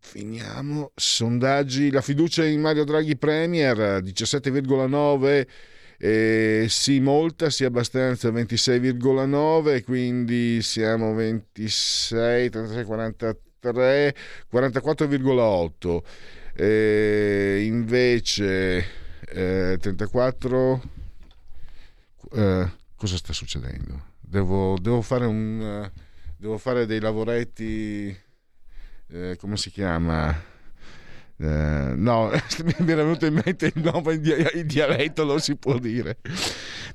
Finiamo. 0.00 0.92
Sondaggi. 0.94 1.90
La 1.90 2.02
fiducia 2.02 2.44
in 2.44 2.60
Mario 2.60 2.84
Draghi 2.84 3.16
Premier 3.16 4.02
17,9. 4.02 5.46
Eh, 6.00 6.66
sì, 6.68 7.00
molta, 7.00 7.50
sì, 7.50 7.64
abbastanza 7.64 8.30
26,9, 8.30 9.82
quindi 9.82 10.62
siamo 10.62 11.12
26, 11.14 12.50
36, 12.50 12.84
43, 12.84 14.14
44,8. 14.50 16.02
Eh, 16.54 17.62
invece 17.64 18.84
eh, 19.28 19.76
34. 19.80 20.82
Eh, 22.32 22.70
cosa 22.96 23.16
sta 23.16 23.32
succedendo? 23.32 24.06
Devo, 24.20 24.76
devo 24.80 25.02
fare 25.02 25.26
un. 25.26 25.90
devo 26.36 26.58
fare 26.58 26.86
dei 26.86 27.00
lavoretti 27.00 28.16
eh, 29.10 29.36
come 29.38 29.56
si 29.56 29.70
chiama? 29.70 30.56
Eh, 31.40 31.92
no, 31.94 32.30
mi 32.64 32.90
era 32.90 33.04
venuto 33.04 33.26
in 33.26 33.40
mente 33.44 33.72
il 33.72 33.80
nome 33.82 34.14
in, 34.14 34.22
dia- 34.22 34.50
in 34.52 34.66
dialetto, 34.66 35.24
lo 35.24 35.38
si 35.38 35.54
può 35.56 35.78
dire. 35.78 36.18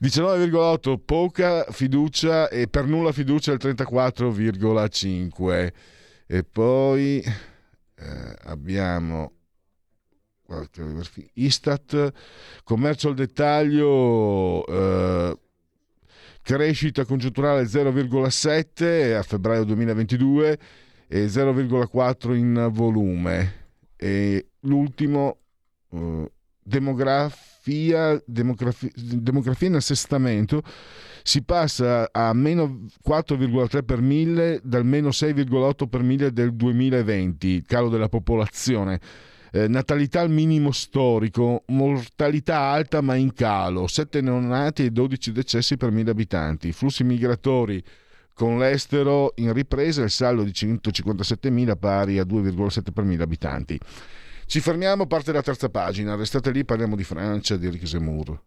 19,8 0.02 1.00
poca 1.04 1.66
fiducia 1.70 2.50
e 2.50 2.68
per 2.68 2.86
nulla 2.86 3.14
fiducia 3.14 3.54
il 3.54 3.60
34,5 3.62 5.72
e 6.26 6.44
poi 6.44 7.20
eh, 7.20 8.36
abbiamo 8.44 9.32
Istat 11.36 12.12
commercio 12.64 13.10
al 13.10 13.16
dettaglio 13.16 14.66
eh, 14.68 15.38
crescita 16.42 17.06
congiunturale 17.06 17.64
0,7 17.64 19.16
a 19.16 19.24
febbraio 19.24 19.64
2022 19.64 20.60
e 21.08 21.26
0,4 21.26 22.36
in 22.36 22.70
volume. 22.72 23.63
E 24.04 24.48
l'ultimo, 24.64 25.38
uh, 25.92 26.30
demografia, 26.62 28.22
demografia, 28.26 28.92
demografia 28.96 29.68
in 29.70 29.76
assestamento, 29.76 30.62
si 31.24 31.42
passa 31.44 32.10
a 32.12 32.34
meno 32.34 32.86
4,3 33.08 33.86
per 33.86 34.02
mille 34.02 34.60
dal 34.62 34.86
meno 34.86 35.08
6,8 35.08 35.88
per 35.88 36.04
mille 36.04 36.34
del 36.34 36.54
2020, 36.54 37.62
calo 37.62 37.88
della 37.88 38.10
popolazione. 38.10 39.00
Eh, 39.54 39.70
natalità 39.70 40.20
al 40.20 40.30
minimo 40.30 40.74
storico, 40.74 41.64
mortalità 41.68 42.58
alta 42.58 43.00
ma 43.00 43.16
in 43.16 43.32
calo, 43.34 43.88
7 43.88 44.20
neonati 44.20 44.84
e 44.84 44.92
12 44.92 45.32
decessi 45.32 45.78
per 45.78 45.92
mille 45.92 46.12
abitanti, 46.12 46.74
flussi 46.74 47.06
migratori 47.06 47.82
con 48.34 48.58
l'estero 48.58 49.34
in 49.36 49.54
ripresa 49.54 50.02
il 50.02 50.10
saldo 50.10 50.44
di 50.44 50.52
157.000 50.52 51.78
pari 51.78 52.20
a 52.20 52.24
2,7 52.24 52.92
per 52.92 53.04
mille 53.04 53.24
abitanti. 53.24 53.80
Ci 54.46 54.60
fermiamo, 54.60 55.08
parte 55.08 55.32
la 55.32 55.42
terza 55.42 55.70
pagina, 55.70 56.16
restate 56.16 56.52
lì, 56.52 56.66
parliamo 56.66 56.96
di 56.96 57.04
Francia, 57.04 57.56
di 57.56 57.68
Eric 57.68 57.88
Zemmour. 57.88 58.42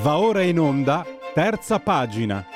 Va 0.00 0.18
ora 0.18 0.42
in 0.42 0.60
onda, 0.60 1.04
terza 1.34 1.80
pagina. 1.80 2.46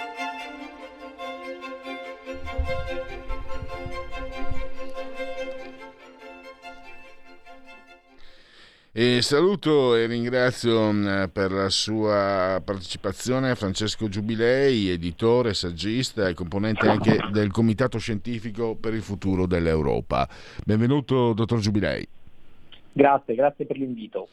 E 8.92 9.22
saluto 9.22 9.96
e 9.96 10.06
ringrazio 10.06 10.92
mm, 10.92 11.24
per 11.32 11.50
la 11.50 11.68
sua 11.68 12.62
partecipazione 12.64 13.56
Francesco 13.56 14.08
Giubilei, 14.08 14.90
editore, 14.90 15.52
saggista 15.52 16.28
e 16.28 16.34
componente 16.34 16.86
anche 16.86 17.18
del 17.32 17.50
Comitato 17.50 17.98
Scientifico 17.98 18.76
per 18.76 18.94
il 18.94 19.02
Futuro 19.02 19.46
dell'Europa. 19.46 20.28
Benvenuto, 20.64 21.32
dottor 21.32 21.58
Giubilei. 21.58 22.06
Grazie, 22.92 23.34
grazie 23.34 23.66
per 23.66 23.78
l'invito. 23.78 24.28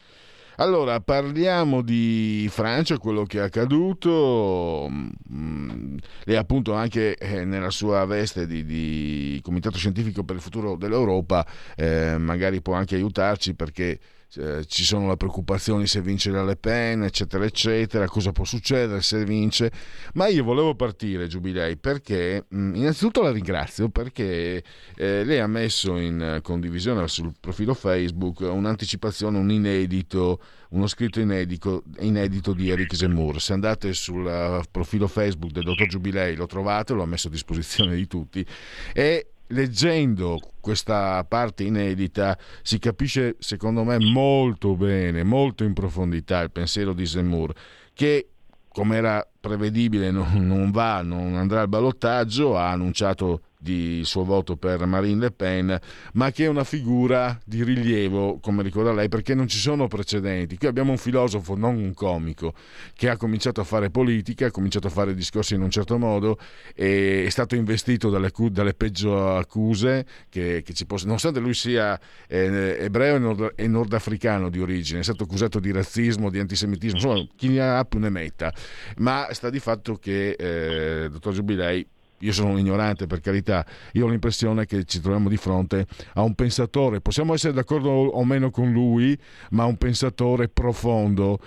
Allora, 0.59 0.99
parliamo 0.99 1.81
di 1.81 2.45
Francia, 2.51 2.97
quello 2.97 3.23
che 3.23 3.37
è 3.37 3.41
accaduto 3.43 4.89
mm, 4.91 5.97
e 6.25 6.35
appunto 6.35 6.73
anche 6.73 7.15
eh, 7.15 7.45
nella 7.45 7.69
sua 7.69 8.03
veste 8.03 8.45
di, 8.45 8.65
di, 8.65 9.39
Comitato 9.41 9.77
Scientifico 9.77 10.25
per 10.25 10.35
il 10.35 10.41
Futuro 10.41 10.75
dell'Europa, 10.75 11.47
eh, 11.77 12.17
magari 12.17 12.61
può 12.61 12.73
anche 12.73 12.95
aiutarci 12.95 13.55
perché 13.55 13.99
eh, 14.35 14.63
ci 14.65 14.83
sono 14.83 15.07
le 15.09 15.17
preoccupazioni 15.17 15.87
se 15.87 16.01
vince 16.01 16.29
la 16.29 16.43
Le 16.43 16.55
Pen, 16.55 17.03
eccetera, 17.03 17.45
eccetera, 17.45 18.07
cosa 18.07 18.31
può 18.31 18.45
succedere 18.45 19.01
se 19.01 19.23
vince. 19.25 19.71
Ma 20.13 20.27
io 20.27 20.43
volevo 20.43 20.75
partire, 20.75 21.27
Giubilei, 21.27 21.77
perché 21.77 22.45
mm, 22.53 22.75
innanzitutto 22.75 23.21
la 23.21 23.31
ringrazio 23.31 23.89
perché 23.89 24.63
eh, 24.95 25.23
lei 25.23 25.39
ha 25.39 25.47
messo 25.47 25.97
in 25.97 26.39
condivisione 26.43 27.07
sul 27.07 27.33
profilo 27.39 27.73
Facebook 27.73 28.41
un'anticipazione, 28.41 29.37
un 29.37 29.49
inedito, 29.49 30.39
uno 30.69 30.85
scritto 30.85 31.19
inedito, 31.19 31.83
inedito 31.99 32.53
di 32.53 32.69
Eric 32.69 32.95
Zemmour. 32.95 33.41
Se 33.41 33.53
andate 33.53 33.93
sul 33.93 34.61
profilo 34.69 35.07
Facebook 35.07 35.51
del 35.51 35.63
dottor 35.63 35.87
Giubilei 35.87 36.35
lo 36.35 36.45
trovate, 36.45 36.93
l'ho 36.93 37.05
messo 37.05 37.29
a 37.29 37.31
disposizione 37.31 37.95
di 37.95 38.05
tutti. 38.05 38.45
E 38.93 39.31
leggendo 39.49 40.39
questa 40.59 41.23
parte 41.25 41.63
inedita 41.63 42.37
si 42.61 42.79
capisce 42.79 43.35
secondo 43.39 43.83
me 43.83 43.97
molto 43.99 44.75
bene, 44.75 45.23
molto 45.23 45.63
in 45.63 45.73
profondità 45.73 46.41
il 46.41 46.51
pensiero 46.51 46.93
di 46.93 47.05
Zemmour 47.05 47.53
che 47.93 48.29
come 48.69 48.97
era 48.97 49.27
prevedibile 49.39 50.11
non, 50.11 50.45
non 50.45 50.71
va, 50.71 51.01
non 51.01 51.35
andrà 51.35 51.61
al 51.61 51.69
ballottaggio, 51.69 52.57
ha 52.57 52.69
annunciato 52.69 53.41
di 53.61 54.03
suo 54.05 54.23
voto 54.23 54.55
per 54.55 54.85
Marine 54.85 55.19
Le 55.19 55.31
Pen, 55.31 55.77
ma 56.13 56.31
che 56.31 56.45
è 56.45 56.47
una 56.47 56.63
figura 56.63 57.37
di 57.43 57.61
rilievo, 57.61 58.39
come 58.39 58.63
ricorda 58.63 58.93
lei, 58.93 59.09
perché 59.09 59.35
non 59.35 59.49
ci 59.49 59.57
sono 59.57 59.87
precedenti. 59.87 60.57
Qui 60.57 60.67
abbiamo 60.67 60.91
un 60.91 60.97
filosofo, 60.97 61.55
non 61.57 61.75
un 61.75 61.93
comico, 61.93 62.53
che 62.95 63.09
ha 63.09 63.17
cominciato 63.17 63.59
a 63.59 63.65
fare 63.65 63.89
politica, 63.89 64.45
ha 64.45 64.51
cominciato 64.51 64.87
a 64.87 64.89
fare 64.89 65.13
discorsi 65.13 65.55
in 65.55 65.61
un 65.61 65.69
certo 65.69 65.97
modo, 65.97 66.37
è 66.73 67.27
stato 67.29 67.55
investito 67.55 68.09
dalle, 68.09 68.31
dalle 68.49 68.73
peggio 68.73 69.35
accuse, 69.35 70.05
che, 70.29 70.63
che 70.63 70.73
poss- 70.85 71.03
nonostante 71.03 71.41
lui 71.41 71.53
sia 71.53 71.99
eh, 72.27 72.77
ebreo 72.79 73.17
e, 73.17 73.19
nord- 73.19 73.53
e, 73.55 73.67
nordafricano 73.67 74.49
di 74.49 74.61
origine, 74.61 75.01
è 75.01 75.03
stato 75.03 75.23
accusato 75.23 75.59
di 75.59 75.71
razzismo, 75.71 76.29
di 76.29 76.39
antisemitismo, 76.39 76.97
insomma, 76.97 77.27
chi 77.35 77.49
ne 77.49 77.59
ha 77.59 77.83
più 77.83 77.99
ne 77.99 78.09
metta, 78.09 78.53
ma 78.99 79.27
sta 79.31 79.49
di 79.49 79.59
fatto 79.59 79.95
che, 79.95 80.29
eh, 80.29 81.09
dottor 81.09 81.33
Giubilei, 81.33 81.85
io 82.19 82.31
sono 82.31 82.51
un 82.51 82.59
ignorante 82.59 83.07
per 83.07 83.19
carità, 83.21 83.65
io 83.93 84.05
ho 84.05 84.09
l'impressione 84.09 84.65
che 84.65 84.83
ci 84.85 84.99
troviamo 84.99 85.29
di 85.29 85.37
fronte 85.37 85.85
a 86.13 86.21
un 86.21 86.35
pensatore, 86.35 87.01
possiamo 87.01 87.33
essere 87.33 87.53
d'accordo 87.53 87.89
o 87.89 88.23
meno 88.25 88.49
con 88.51 88.71
lui, 88.71 89.17
ma 89.51 89.65
un 89.65 89.77
pensatore 89.77 90.47
profondo 90.47 91.39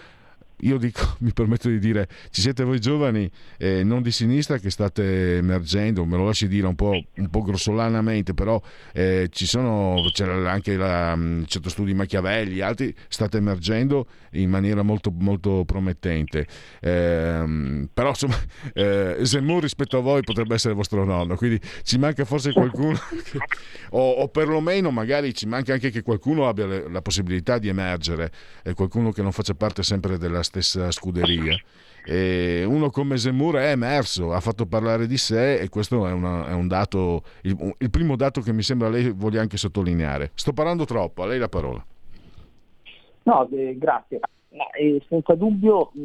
io 0.62 0.78
dico, 0.78 1.16
mi 1.20 1.32
permetto 1.32 1.68
di 1.68 1.78
dire, 1.78 2.08
ci 2.30 2.40
siete 2.40 2.64
voi 2.64 2.80
giovani, 2.80 3.30
eh, 3.58 3.82
non 3.84 4.02
di 4.02 4.10
sinistra, 4.10 4.58
che 4.58 4.70
state 4.70 5.36
emergendo, 5.38 6.04
me 6.04 6.16
lo 6.16 6.26
lasci 6.26 6.48
dire 6.48 6.66
un 6.66 6.74
po', 6.74 7.00
un 7.16 7.28
po 7.30 7.42
grossolanamente, 7.42 8.34
però 8.34 8.60
eh, 8.92 9.28
ci 9.30 9.46
sono, 9.46 9.96
c'è 10.12 10.26
anche 10.26 10.76
la, 10.76 11.14
mm, 11.16 11.44
certo 11.46 11.68
studi 11.68 11.94
Machiavelli, 11.94 12.60
altri, 12.60 12.94
state 13.08 13.38
emergendo 13.38 14.06
in 14.32 14.50
maniera 14.50 14.82
molto, 14.82 15.12
molto 15.16 15.64
promettente. 15.64 16.46
Eh, 16.80 17.88
però 17.92 18.08
insomma, 18.08 18.36
eh, 18.74 19.18
Zemmour 19.22 19.62
rispetto 19.62 19.98
a 19.98 20.00
voi 20.00 20.22
potrebbe 20.22 20.54
essere 20.54 20.74
vostro 20.74 21.04
nonno, 21.04 21.36
quindi 21.36 21.60
ci 21.82 21.98
manca 21.98 22.24
forse 22.24 22.52
qualcuno, 22.52 22.98
che, 23.24 23.38
o, 23.90 24.10
o, 24.10 24.28
perlomeno 24.28 24.90
magari 24.90 25.34
ci 25.34 25.46
manca 25.46 25.72
anche 25.72 25.90
che 25.90 26.02
qualcuno 26.02 26.48
abbia 26.48 26.66
le, 26.66 26.88
la 26.88 27.02
possibilità 27.02 27.58
di 27.58 27.68
emergere, 27.68 28.30
qualcuno 28.74 29.10
che 29.10 29.22
non 29.22 29.32
faccia 29.32 29.54
parte 29.54 29.82
sempre 29.82 30.18
della 30.18 30.42
stessa 30.60 30.90
scuderia. 30.90 31.56
E 32.04 32.64
uno 32.64 32.90
come 32.90 33.16
Zemmour 33.16 33.56
è 33.56 33.70
emerso, 33.70 34.32
ha 34.32 34.40
fatto 34.40 34.66
parlare 34.66 35.06
di 35.06 35.16
sé 35.16 35.60
e 35.60 35.68
questo 35.68 36.06
è, 36.06 36.12
una, 36.12 36.48
è 36.48 36.52
un 36.52 36.66
dato, 36.66 37.22
il, 37.42 37.74
il, 37.78 37.90
primo 37.90 38.16
dato 38.16 38.40
che 38.40 38.52
mi 38.52 38.62
sembra 38.62 38.88
lei 38.88 39.10
voglia 39.10 39.40
anche 39.40 39.56
sottolineare. 39.56 40.32
Sto 40.34 40.52
parlando 40.52 40.84
troppo, 40.84 41.22
a 41.22 41.26
lei 41.26 41.38
la 41.38 41.48
parola. 41.48 41.84
No, 43.22 43.48
eh, 43.52 43.76
grazie. 43.78 44.18
Ma, 44.54 44.68
eh, 44.70 45.00
senza 45.08 45.34
dubbio 45.34 45.92
mh, 45.94 46.00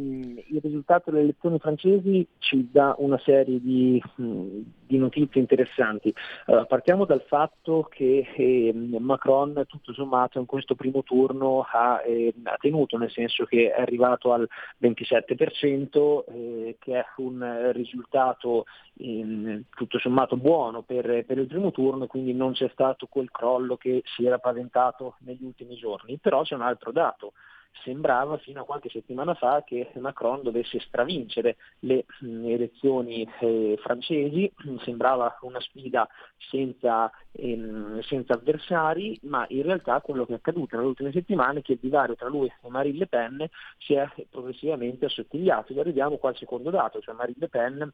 il 0.47 0.61
risultato 0.61 1.11
delle 1.11 1.23
elezioni 1.23 1.59
francesi 1.59 2.25
ci 2.37 2.69
dà 2.71 2.95
una 2.99 3.19
serie 3.19 3.59
di, 3.59 4.01
mh, 4.15 4.59
di 4.85 4.97
notizie 4.97 5.41
interessanti. 5.41 6.13
Uh, 6.45 6.65
partiamo 6.65 7.03
dal 7.03 7.23
fatto 7.27 7.87
che 7.89 8.25
eh, 8.33 8.71
Macron 8.73 9.65
tutto 9.67 9.91
sommato 9.91 10.39
in 10.39 10.45
questo 10.45 10.75
primo 10.75 11.03
turno 11.03 11.65
ha, 11.69 12.01
eh, 12.05 12.33
ha, 12.43 12.55
tenuto, 12.57 12.97
nel 12.97 13.11
senso 13.11 13.43
che 13.43 13.73
è 13.73 13.81
arrivato 13.81 14.31
al 14.31 14.47
27%, 14.81 16.23
eh, 16.29 16.77
che 16.79 16.99
è 16.99 17.05
un 17.17 17.71
risultato 17.73 18.63
ehm, 18.97 19.63
tutto 19.71 19.99
sommato 19.99 20.37
buono 20.37 20.83
per, 20.83 21.25
per 21.25 21.37
il 21.37 21.47
primo 21.47 21.71
turno, 21.71 22.07
quindi 22.07 22.33
non 22.33 22.53
c'è 22.53 22.69
stato 22.71 23.07
quel 23.07 23.29
crollo 23.29 23.75
che 23.75 24.03
si 24.05 24.25
era 24.25 24.39
paventato 24.39 25.15
negli 25.19 25.43
ultimi 25.43 25.75
giorni. 25.75 26.17
Però 26.17 26.43
c'è 26.43 26.55
un 26.55 26.61
altro 26.61 26.93
dato 26.93 27.33
sembrava 27.83 28.37
fino 28.37 28.61
a 28.61 28.65
qualche 28.65 28.89
settimana 28.89 29.33
fa 29.33 29.63
che 29.65 29.91
Macron 29.95 30.41
dovesse 30.41 30.79
stravincere 30.79 31.57
le 31.79 32.05
elezioni 32.19 33.27
eh, 33.39 33.77
francesi, 33.81 34.51
sembrava 34.83 35.37
una 35.41 35.59
sfida 35.61 36.07
senza, 36.49 37.11
ehm, 37.31 38.01
senza, 38.01 38.33
avversari, 38.33 39.17
ma 39.23 39.45
in 39.49 39.63
realtà 39.63 40.01
quello 40.01 40.25
che 40.25 40.33
è 40.33 40.35
accaduto 40.35 40.75
nelle 40.75 40.87
ultime 40.87 41.11
settimane 41.11 41.59
è 41.59 41.61
che 41.61 41.73
il 41.73 41.79
divario 41.81 42.15
tra 42.15 42.27
lui 42.27 42.47
e 42.47 42.69
Marine 42.69 42.97
Le 42.97 43.07
Pen 43.07 43.47
si 43.77 43.93
è 43.93 44.07
progressivamente 44.29 45.05
assottigliato. 45.05 45.73
E 45.73 45.79
arriviamo 45.79 46.17
qua 46.17 46.29
al 46.29 46.37
secondo 46.37 46.69
dato, 46.69 46.99
cioè 46.99 47.15
Marine 47.15 47.37
Le 47.39 47.49
Pen 47.49 47.93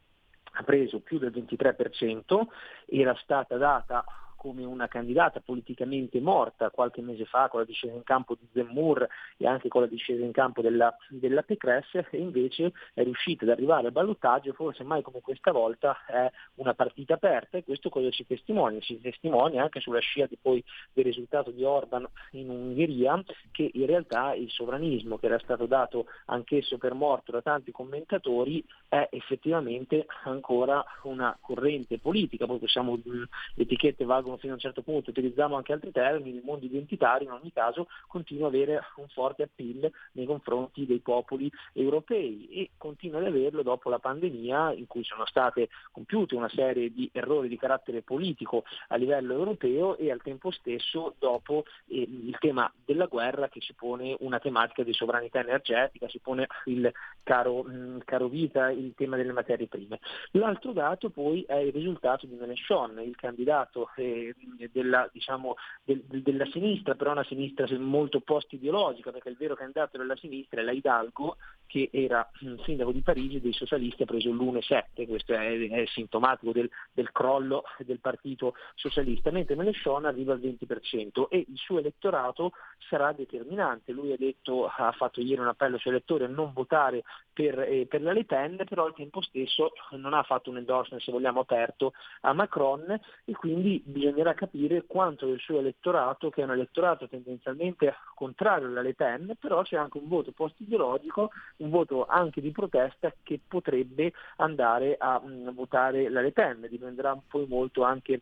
ha 0.56 0.64
preso 0.64 1.00
più 1.00 1.18
del 1.18 1.32
23%, 1.32 2.42
era 2.86 3.16
stata 3.22 3.58
data 3.58 4.04
come 4.44 4.66
una 4.66 4.90
candidata 4.90 5.40
politicamente 5.40 6.20
morta 6.20 6.70
qualche 6.70 7.00
mese 7.00 7.24
fa 7.24 7.48
con 7.48 7.62
la 7.62 7.66
discesa 7.66 7.94
in 7.94 8.04
campo 8.04 8.36
di 8.36 8.46
Zemmour 8.52 9.08
e 9.38 9.48
anche 9.48 9.70
con 9.70 9.80
la 9.80 9.88
discesa 9.88 10.22
in 10.22 10.34
campo 10.34 10.62
della, 10.62 10.94
della 11.08 11.44
Pécresse 11.44 12.08
e 12.10 12.18
invece 12.18 12.74
è 12.94 13.04
riuscita 13.04 13.46
ad 13.46 13.52
arrivare 13.52 13.88
al 13.88 13.94
ballottaggio 13.94 14.52
forse 14.52 14.84
mai 14.84 15.02
come 15.02 15.22
questa 15.22 15.54
volta 15.54 16.04
è 16.06 16.30
una 16.56 16.74
partita 16.74 17.14
aperta 17.14 17.58
e 17.58 17.64
questo 17.64 17.88
cosa 17.88 18.10
ci 18.10 18.26
testimonia? 18.28 18.82
Ci 18.82 19.00
testimonia 19.00 19.64
anche 19.64 19.80
sulla 19.80 20.00
scia 20.00 20.26
di 20.26 20.38
poi 20.42 20.62
del 20.92 21.06
risultato 21.06 21.52
di 21.52 21.64
Orban 21.64 22.06
in 22.32 22.50
Ungheria 22.50 23.24
che 23.52 23.72
in 23.74 23.86
realtà 23.86 24.34
il 24.34 24.50
sovranismo 24.50 25.18
che 25.18 25.28
era 25.28 25.40
stato 25.40 25.68
dato 25.68 26.08
anch'esso 26.26 26.78
per 26.78 26.94
morto 26.94 27.32
da 27.32 27.42
tanti 27.42 27.72
commentatori 27.72 28.62
è 28.90 29.08
effettivamente 29.12 30.06
ancora 30.26 30.84
una 31.04 31.38
corrente 31.40 31.98
politica, 31.98 32.46
poi 32.46 32.60
possiamo, 32.60 33.00
le 33.06 33.28
etichette 33.56 34.04
valgono 34.04 34.33
fino 34.38 34.54
a 34.54 34.56
un 34.56 34.62
certo 34.62 34.82
punto, 34.82 35.10
utilizziamo 35.10 35.56
anche 35.56 35.74
altri 35.74 35.92
termini, 35.92 36.38
il 36.38 36.44
mondo 36.44 36.66
identitario 36.66 37.28
in 37.28 37.34
ogni 37.34 37.52
caso 37.52 37.88
continua 38.08 38.48
ad 38.48 38.54
avere 38.54 38.82
un 38.98 39.08
forte 39.10 39.44
appeal 39.44 39.92
nei 40.14 40.26
confronti 40.26 40.86
dei 40.86 41.00
popoli 41.00 41.52
europei 41.74 42.48
e 42.50 42.72
continua 42.78 43.20
ad 43.20 43.28
averlo 43.28 43.62
dopo 43.64 43.90
la 43.90 44.00
pandemia 44.00 44.74
in 44.74 44.88
cui 44.88 45.04
sono 45.04 45.26
state 45.26 45.70
compiute 45.92 46.36
una 46.36 46.50
serie 46.50 46.92
di 46.92 47.10
errori 47.12 47.48
di 47.48 47.58
carattere 47.58 48.02
politico 48.02 48.64
a 48.90 48.96
livello 48.96 49.34
europeo 49.34 49.98
e 49.98 50.12
al 50.12 50.22
tempo 50.22 50.52
stesso 50.52 51.16
dopo 51.20 51.66
eh, 51.88 52.02
il 52.02 52.36
tema 52.40 52.72
della 52.86 53.06
guerra 53.06 53.50
che 53.50 53.60
ci 53.60 53.74
pone 53.74 54.16
una 54.20 54.40
tematica 54.40 54.84
di 54.84 54.94
sovranità 54.94 55.40
energetica, 55.40 56.08
si 56.10 56.20
pone 56.20 56.48
il 56.66 56.92
caro, 57.24 57.64
mh, 57.64 58.04
caro 58.06 58.28
vita, 58.28 58.70
il 58.72 58.94
tema 58.96 59.16
delle 59.16 59.32
materie 59.32 59.68
prime. 59.68 60.00
L'altro 60.32 60.72
dato 60.72 61.10
poi 61.10 61.44
è 61.44 61.56
il 61.56 61.72
risultato 61.72 62.26
di 62.26 62.36
Mélenchon, 62.36 63.02
il 63.02 63.16
candidato 63.16 63.90
eh, 63.96 64.23
della, 64.72 65.10
diciamo, 65.12 65.56
del, 65.84 66.04
della, 66.06 66.46
sinistra, 66.48 66.96
però 66.96 67.12
una 67.12 67.24
sinistra 67.24 67.68
molto 67.78 68.20
post-ideologica, 68.22 69.12
perché 69.12 69.30
il 69.30 69.38
vero 69.38 69.56
candidato 69.56 69.98
della 69.98 70.16
sinistra 70.16 70.62
è 70.62 70.64
la 70.64 70.72
Hidalgo, 70.72 71.38
che 71.66 71.90
era 71.92 72.30
sindaco 72.64 72.92
di 72.92 73.02
Parigi 73.02 73.42
dei 73.42 73.54
socialisti, 73.54 74.04
ha 74.04 74.06
preso 74.06 74.32
l'1,7, 74.32 75.08
questo 75.08 75.34
è, 75.34 75.58
è 75.70 75.86
sintomatico 75.88 76.52
del, 76.52 76.70
del, 76.92 77.12
crollo 77.12 77.64
del 77.80 78.00
partito 78.00 78.54
socialista, 78.76 79.32
mentre 79.32 79.56
Mélenchon 79.56 80.06
arriva 80.06 80.34
al 80.34 80.40
20% 80.40 81.28
e 81.30 81.46
il 81.48 81.58
suo 81.58 81.80
elettorato 81.80 82.52
sarà 82.90 83.12
determinante. 83.12 83.92
Lui 83.92 84.12
ha, 84.12 84.18
detto, 84.18 84.68
ha 84.68 84.92
fatto 84.92 85.20
ieri 85.22 85.42
un 85.42 85.48
appello 85.48 85.76
ai 85.76 85.82
suoi 85.82 85.94
elettori 85.94 86.26
a 86.26 86.28
non 86.28 86.54
votare 86.54 87.04
per, 87.34 87.60
eh, 87.60 87.88
per, 87.88 88.02
la 88.02 88.14
Le 88.14 88.26
Pen, 88.26 88.62
però 88.68 88.86
al 88.86 88.94
tempo 88.94 89.22
stesso 89.22 89.72
non 89.92 90.14
ha 90.14 90.24
fatto 90.24 90.50
un 90.50 90.58
endorsement, 90.58 91.04
se 91.04 91.12
vogliamo, 91.12 91.40
aperto 91.40 91.94
a 92.22 92.34
Macron 92.34 93.00
e 93.26 93.32
quindi 93.34 93.82
bisognerà 94.14 94.34
capire 94.36 94.84
quanto 94.86 95.26
del 95.26 95.40
suo 95.40 95.60
elettorato, 95.60 96.30
che 96.30 96.42
è 96.42 96.44
un 96.46 96.52
elettorato 96.52 97.08
tendenzialmente 97.08 97.94
contrario 98.14 98.68
alla 98.68 98.82
Le 98.82 98.94
Pen, 98.94 99.34
però 99.40 99.64
c'è 99.64 99.76
anche 99.76 99.98
un 99.98 100.08
voto 100.08 100.32
post-ideologico 100.32 101.32
un 101.58 101.70
voto 101.70 102.06
anche 102.06 102.40
di 102.40 102.52
protesta 102.52 103.14
che 103.24 103.40
potrebbe 103.46 104.14
andare 104.38 104.96
a 104.98 105.20
mh, 105.20 105.28
mm, 105.28 105.50
votare 105.50 106.10
la 106.10 106.22
Le 106.22 106.32
Pen, 106.32 106.68
dipenderà 106.70 107.20
poi 107.28 107.46
molto 107.48 107.84
anche 107.84 108.22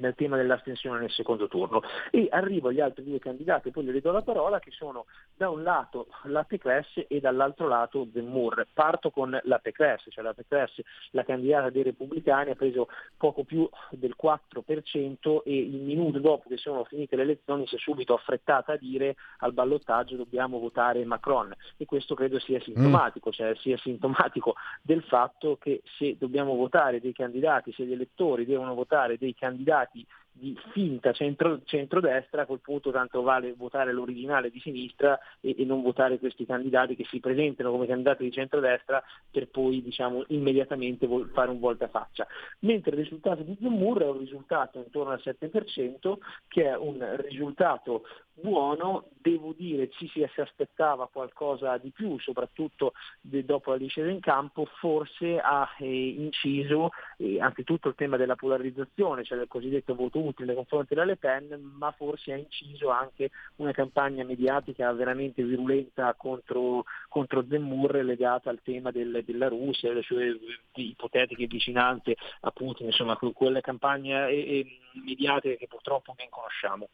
nel 0.00 0.14
tema 0.14 0.36
dell'astensione 0.36 1.00
nel 1.00 1.10
secondo 1.10 1.48
turno. 1.48 1.82
E 2.10 2.28
arrivo 2.30 2.68
agli 2.68 2.80
altri 2.80 3.04
due 3.04 3.18
candidati, 3.18 3.70
poi 3.70 3.84
gli 3.84 3.90
ridò 3.90 4.10
la 4.10 4.22
parola, 4.22 4.58
che 4.58 4.70
sono 4.70 5.06
da 5.36 5.48
un 5.48 5.62
lato 5.62 6.08
la 6.24 6.44
Pecres 6.44 7.04
e 7.08 7.20
dall'altro 7.20 7.68
lato 7.68 8.08
Zemmour. 8.12 8.66
Parto 8.72 9.10
con 9.10 9.38
la 9.42 9.58
Pecres, 9.58 10.06
cioè 10.08 10.24
la 10.24 10.34
Pecres, 10.34 10.80
la 11.10 11.24
candidata 11.24 11.70
dei 11.70 11.82
repubblicani, 11.82 12.50
ha 12.50 12.56
preso 12.56 12.88
poco 13.16 13.44
più 13.44 13.68
del 13.90 14.14
4% 14.20 15.42
e 15.44 15.56
il 15.56 15.80
minuto 15.82 16.18
dopo 16.18 16.48
che 16.48 16.56
sono 16.56 16.84
finite 16.84 17.16
le 17.16 17.22
elezioni 17.22 17.66
si 17.66 17.76
è 17.76 17.78
subito 17.78 18.14
affrettata 18.14 18.72
a 18.72 18.76
dire 18.76 19.16
al 19.38 19.52
ballottaggio 19.52 20.16
dobbiamo 20.16 20.58
votare 20.58 21.04
Macron 21.04 21.54
e 21.76 21.84
questo 21.84 22.14
credo 22.14 22.38
sia 22.38 22.60
sintomatico, 22.60 23.28
mm. 23.28 23.32
cioè 23.32 23.54
sia 23.56 23.76
sintomatico 23.78 24.54
del 24.82 25.02
fatto 25.02 25.56
che 25.60 25.82
se 25.98 26.16
dobbiamo 26.18 26.54
votare 26.54 27.00
dei 27.00 27.12
candidati, 27.12 27.72
se 27.72 27.84
gli 27.84 27.92
elettori 27.92 28.44
devono 28.44 28.74
votare 28.74 29.18
dei 29.18 29.34
candidati 29.34 29.89
candidati 29.92 30.29
di 30.40 30.58
finta 30.72 31.12
centro, 31.12 31.60
centrodestra, 31.64 32.42
a 32.42 32.46
quel 32.46 32.60
punto 32.60 32.90
tanto 32.90 33.20
vale 33.20 33.52
votare 33.52 33.92
l'originale 33.92 34.50
di 34.50 34.58
sinistra 34.58 35.18
e, 35.40 35.54
e, 35.58 35.64
non 35.64 35.82
votare 35.82 36.18
questi 36.18 36.46
candidati 36.46 36.96
che 36.96 37.04
si 37.04 37.20
presentano 37.20 37.70
come 37.70 37.86
candidati 37.86 38.24
di 38.24 38.32
centrodestra 38.32 39.02
per 39.30 39.48
poi 39.48 39.82
diciamo, 39.82 40.24
immediatamente 40.28 41.06
fare 41.32 41.50
un 41.50 41.60
voltafaccia. 41.60 42.26
Mentre 42.60 42.92
il 42.92 43.02
risultato 43.02 43.42
di 43.42 43.56
Zemmour 43.60 44.02
è 44.02 44.08
un 44.08 44.18
risultato 44.18 44.78
intorno 44.78 45.12
al 45.12 45.20
7%, 45.22 46.14
che 46.48 46.64
è 46.64 46.76
un 46.76 47.16
risultato 47.28 48.04
buono, 48.40 49.08
devo 49.20 49.54
dire 49.56 49.90
ci 49.90 50.08
si 50.08 50.22
aspettava 50.22 51.08
qualcosa 51.12 51.76
di 51.76 51.90
più, 51.90 52.18
soprattutto 52.18 52.94
de, 53.20 53.44
dopo 53.44 53.70
la 53.70 53.76
discesa 53.76 54.08
in 54.08 54.20
campo, 54.20 54.66
forse 54.78 55.38
ha 55.38 55.68
eh, 55.78 56.08
inciso 56.08 56.90
eh, 57.18 57.40
anzitutto 57.40 57.88
il 57.88 57.94
tema 57.94 58.16
della 58.16 58.36
polarizzazione, 58.36 59.24
cioè 59.24 59.38
del 59.38 59.48
cosiddetto 59.48 59.94
voto 59.94 60.18
utile 60.30 60.46
nei 60.48 60.56
confronti 60.56 60.94
della 60.94 61.06
Le 61.06 61.16
Pen, 61.16 61.72
ma 61.78 61.92
forse 61.92 62.32
ha 62.32 62.36
inciso 62.36 62.88
anche 62.88 63.30
una 63.56 63.72
campagna 63.72 64.24
mediatica 64.24 64.92
veramente 64.92 65.42
virulenta 65.42 66.14
contro, 66.14 66.84
contro 67.08 67.44
Zemmour 67.48 67.96
legata 68.04 68.50
al 68.50 68.60
tema 68.62 68.90
del, 68.90 69.22
della 69.24 69.48
Russia 69.48 69.92
le 69.92 70.02
sue 70.02 70.38
ipotetiche 70.74 71.46
vicinanze 71.46 72.16
a 72.40 72.50
Putin, 72.50 72.86
insomma 72.86 73.16
quelle 73.16 73.60
campagne 73.60 74.64
mediatiche 75.04 75.56
che 75.56 75.66
purtroppo 75.66 76.14
ben 76.16 76.28
conosciamo. 76.30 76.88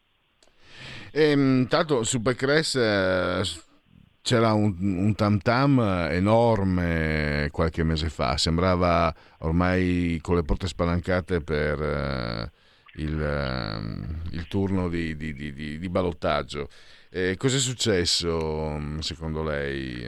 E, 1.12 1.30
ehm, 1.30 1.66
tanto 1.68 2.02
su 2.02 2.20
eh, 2.20 3.42
c'era 4.22 4.52
un, 4.52 4.74
un, 4.80 5.14
tam 5.14 5.38
tam 5.38 5.78
enorme 6.10 7.48
qualche 7.52 7.84
mese 7.84 8.08
fa, 8.08 8.36
sembrava 8.36 9.14
ormai 9.38 10.18
con 10.20 10.34
le 10.34 10.42
porte 10.42 10.66
spalancate 10.66 11.40
per 11.40 11.80
eh, 11.80 12.50
il, 12.96 13.20
eh, 13.20 14.36
il, 14.36 14.46
turno 14.48 14.88
di, 14.88 15.16
di, 15.16 15.32
di, 15.32 15.78
di 15.78 15.88
ballottaggio. 15.88 16.68
Eh, 17.10 17.36
cos'è 17.36 17.58
successo 17.58 19.00
secondo 19.00 19.42
lei? 19.42 20.04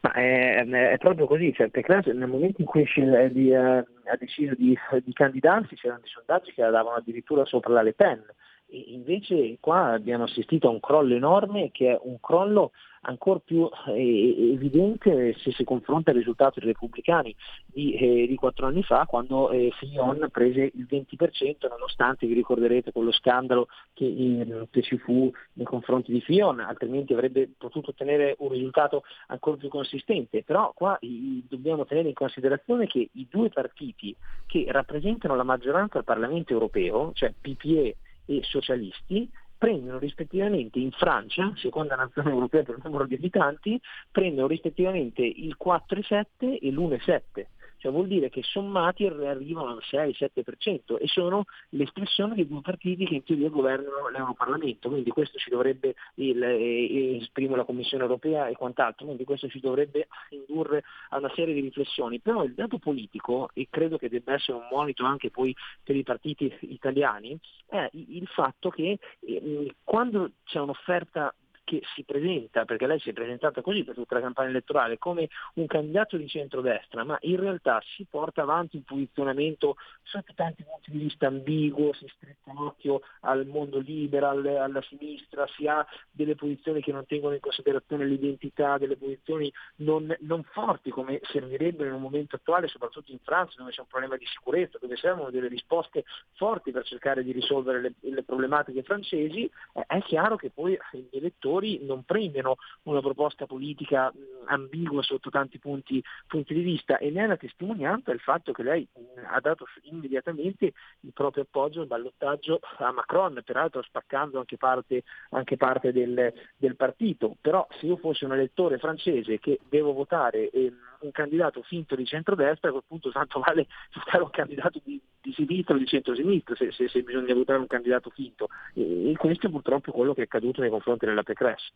Ma 0.00 0.12
è, 0.12 0.64
è, 0.64 0.98
proprio 0.98 1.26
così, 1.26 1.52
cioè, 1.52 1.68
Pecras 1.68 2.06
nel 2.06 2.28
momento 2.28 2.60
in 2.60 2.66
cui 2.66 2.82
eh, 2.82 3.56
ha 3.56 4.16
deciso 4.18 4.54
di 4.54 4.78
candidarsi 5.12 5.74
c'erano 5.74 6.00
dei 6.00 6.10
sondaggi 6.10 6.52
che 6.52 6.62
la 6.62 6.70
davano 6.70 6.96
addirittura 6.96 7.44
sopra 7.44 7.72
la 7.72 7.82
Le 7.82 7.92
Pen, 7.92 8.22
invece 8.68 9.58
qua 9.60 9.92
abbiamo 9.92 10.24
assistito 10.24 10.68
a 10.68 10.70
un 10.70 10.80
crollo 10.80 11.14
enorme 11.14 11.70
che 11.70 11.92
è 11.92 12.00
un 12.02 12.18
crollo 12.20 12.72
ancora 13.06 13.38
più 13.38 13.68
eh, 13.88 14.52
evidente 14.52 15.34
se 15.38 15.52
si 15.52 15.64
confronta 15.64 16.10
il 16.10 16.18
risultato 16.18 16.60
dei 16.60 16.68
repubblicani 16.68 17.34
di, 17.66 17.94
eh, 17.94 18.26
di 18.26 18.34
quattro 18.34 18.66
anni 18.66 18.82
fa 18.82 19.04
quando 19.06 19.50
eh, 19.50 19.70
Fillon 19.78 20.28
prese 20.30 20.70
il 20.74 20.86
20% 20.88 21.68
nonostante 21.68 22.26
vi 22.26 22.34
ricorderete 22.34 22.92
quello 22.92 23.12
scandalo 23.12 23.68
che, 23.92 24.06
eh, 24.06 24.68
che, 24.70 24.82
ci 24.82 24.98
fu 24.98 25.30
nei 25.54 25.66
confronti 25.66 26.12
di 26.12 26.20
Fillon, 26.20 26.60
altrimenti 26.60 27.12
avrebbe 27.12 27.50
potuto 27.56 27.90
ottenere 27.90 28.36
un 28.38 28.50
risultato 28.50 29.02
ancora 29.28 29.56
più 29.56 29.68
consistente, 29.68 30.42
però 30.42 30.72
qua 30.74 30.96
i, 31.00 31.44
dobbiamo 31.48 31.84
tenere 31.84 32.08
in 32.08 32.14
considerazione 32.14 32.86
che 32.86 33.08
i 33.12 33.26
due 33.30 33.50
partiti 33.50 34.14
che 34.46 34.66
rappresentano 34.68 35.34
la 35.36 35.42
maggioranza 35.42 35.98
al 35.98 36.04
Parlamento 36.04 36.52
europeo, 36.52 37.12
cioè 37.14 37.32
PPE 37.38 37.96
e 38.26 38.40
socialisti 38.42 39.28
prendono 39.56 39.98
rispettivamente 39.98 40.78
in 40.78 40.90
Francia, 40.90 41.52
seconda 41.56 41.96
nazione 41.96 42.30
europea 42.30 42.62
per 42.62 42.78
numero 42.82 43.06
di 43.06 43.14
abitanti, 43.14 43.80
prendono 44.10 44.46
rispettivamente 44.46 45.22
il 45.22 45.56
4,7 45.62 46.58
e 46.60 46.70
l'1,7 46.70 47.46
cioè 47.84 47.92
vuol 47.92 48.06
dire 48.06 48.30
che 48.30 48.42
sommati 48.42 49.04
arrivano 49.04 49.72
al 49.72 49.82
6-7% 49.84 50.96
e 50.98 51.06
sono 51.06 51.44
l'espressione 51.70 52.34
di 52.34 52.48
due 52.48 52.62
partiti 52.62 53.04
che 53.04 53.16
in 53.16 53.24
teoria 53.24 53.50
governano 53.50 54.08
l'Europarlamento, 54.08 54.88
quindi 54.88 55.10
questo 55.10 55.36
ci 55.36 55.50
dovrebbe, 55.50 55.94
il, 56.14 56.42
eh, 56.42 57.16
esprimo 57.16 57.56
la 57.56 57.64
Commissione 57.64 58.04
europea 58.04 58.46
e 58.46 58.54
quant'altro, 58.54 59.04
quindi 59.04 59.24
questo 59.24 59.48
ci 59.48 59.60
dovrebbe 59.60 60.08
indurre 60.30 60.82
a 61.10 61.18
una 61.18 61.30
serie 61.34 61.52
di 61.52 61.60
riflessioni, 61.60 62.20
però 62.20 62.42
il 62.42 62.54
dato 62.54 62.78
politico, 62.78 63.50
e 63.52 63.66
credo 63.68 63.98
che 63.98 64.08
debba 64.08 64.32
essere 64.32 64.56
un 64.56 64.66
monito 64.70 65.04
anche 65.04 65.30
poi 65.30 65.54
per 65.82 65.94
i 65.94 66.02
partiti 66.02 66.50
italiani, 66.60 67.38
è 67.66 67.86
il 67.92 68.26
fatto 68.28 68.70
che 68.70 68.98
eh, 69.20 69.74
quando 69.84 70.30
c'è 70.44 70.58
un'offerta 70.58 71.34
che 71.78 71.86
si 71.94 72.04
presenta, 72.04 72.64
perché 72.64 72.86
lei 72.86 73.00
si 73.00 73.10
è 73.10 73.12
presentata 73.12 73.62
così 73.62 73.84
per 73.84 73.94
tutta 73.94 74.16
la 74.16 74.20
campagna 74.22 74.50
elettorale, 74.50 74.98
come 74.98 75.28
un 75.54 75.66
candidato 75.66 76.16
di 76.16 76.28
centrodestra, 76.28 77.04
ma 77.04 77.16
in 77.22 77.38
realtà 77.38 77.82
si 77.96 78.06
porta 78.08 78.42
avanti 78.42 78.76
un 78.76 78.84
posizionamento 78.84 79.76
sotto 80.02 80.32
tanti 80.34 80.62
punti 80.62 80.90
di 80.90 80.98
vista 80.98 81.26
ambiguo, 81.26 81.92
si 81.92 82.06
stretta 82.14 82.52
l'occhio 82.52 83.02
al 83.20 83.46
mondo 83.46 83.78
liberal, 83.78 84.44
alla 84.46 84.82
sinistra, 84.82 85.46
si 85.56 85.66
ha 85.66 85.86
delle 86.10 86.34
posizioni 86.34 86.80
che 86.80 86.92
non 86.92 87.06
tengono 87.06 87.34
in 87.34 87.40
considerazione 87.40 88.04
l'identità, 88.04 88.78
delle 88.78 88.96
posizioni 88.96 89.52
non, 89.76 90.14
non 90.20 90.42
forti 90.44 90.90
come 90.90 91.20
servirebbero 91.22 91.88
in 91.88 91.94
un 91.94 92.02
momento 92.02 92.36
attuale, 92.36 92.68
soprattutto 92.68 93.12
in 93.12 93.18
Francia 93.22 93.56
dove 93.58 93.70
c'è 93.70 93.80
un 93.80 93.86
problema 93.86 94.16
di 94.16 94.26
sicurezza, 94.26 94.78
dove 94.80 94.96
servono 94.96 95.30
delle 95.30 95.48
risposte 95.48 96.04
forti 96.34 96.70
per 96.70 96.84
cercare 96.84 97.22
di 97.22 97.32
risolvere 97.32 97.80
le, 97.80 97.94
le 98.00 98.22
problematiche 98.22 98.82
francesi, 98.82 99.50
eh, 99.74 99.84
è 99.86 100.00
chiaro 100.02 100.36
che 100.36 100.50
poi 100.50 100.78
gli 100.92 101.16
elettori 101.16 101.63
elettori 101.64 101.80
non 101.82 102.04
premiano 102.04 102.56
una 102.84 103.00
proposta 103.00 103.46
politica 103.46 104.12
ambigua 104.46 105.02
sotto 105.02 105.30
tanti 105.30 105.58
punti, 105.58 106.02
punti 106.26 106.52
di 106.52 106.60
vista 106.60 106.98
e 106.98 107.10
ne 107.10 107.22
è 107.22 107.24
una 107.24 107.36
testimonianza 107.36 108.12
il 108.12 108.20
fatto 108.20 108.52
che 108.52 108.62
lei 108.62 108.86
ha 109.26 109.40
dato 109.40 109.66
immediatamente 109.82 110.72
il 111.00 111.12
proprio 111.12 111.44
appoggio 111.44 111.80
al 111.80 111.86
ballottaggio 111.86 112.60
a 112.78 112.92
Macron, 112.92 113.40
peraltro 113.44 113.82
spaccando 113.82 114.38
anche 114.38 114.56
parte, 114.56 115.02
anche 115.30 115.56
parte 115.56 115.92
del, 115.92 116.32
del, 116.56 116.76
partito. 116.76 117.36
Però 117.40 117.66
se 117.78 117.86
io 117.86 117.96
fossi 117.96 118.24
un 118.24 118.32
elettore 118.32 118.78
francese 118.78 119.38
che 119.38 119.60
devo 119.68 119.92
votare 119.92 120.50
eh, 120.50 120.72
un 121.04 121.12
candidato 121.12 121.62
finto 121.62 121.94
di 121.94 122.04
centrodestra, 122.04 122.68
a 122.68 122.72
quel 122.72 122.84
punto 122.86 123.10
tanto 123.10 123.40
vale 123.40 123.66
votare 123.94 124.22
un 124.22 124.30
candidato 124.30 124.80
di, 124.84 125.00
di 125.20 125.32
sinistra 125.32 125.74
o 125.74 125.78
di 125.78 125.86
centrosinistra 125.86 126.56
se, 126.56 126.72
se, 126.72 126.88
se, 126.88 127.02
bisogna 127.02 127.34
votare 127.34 127.58
un 127.58 127.66
candidato 127.66 128.10
finto. 128.10 128.48
E, 128.74 129.10
e, 129.10 129.16
questo 129.16 129.46
è 129.46 129.50
purtroppo 129.50 129.92
quello 129.92 130.14
che 130.14 130.22
è 130.22 130.24
accaduto 130.24 130.60
nei 130.60 130.70
confronti 130.70 131.06
della 131.06 131.22
Pécresse. 131.22 131.72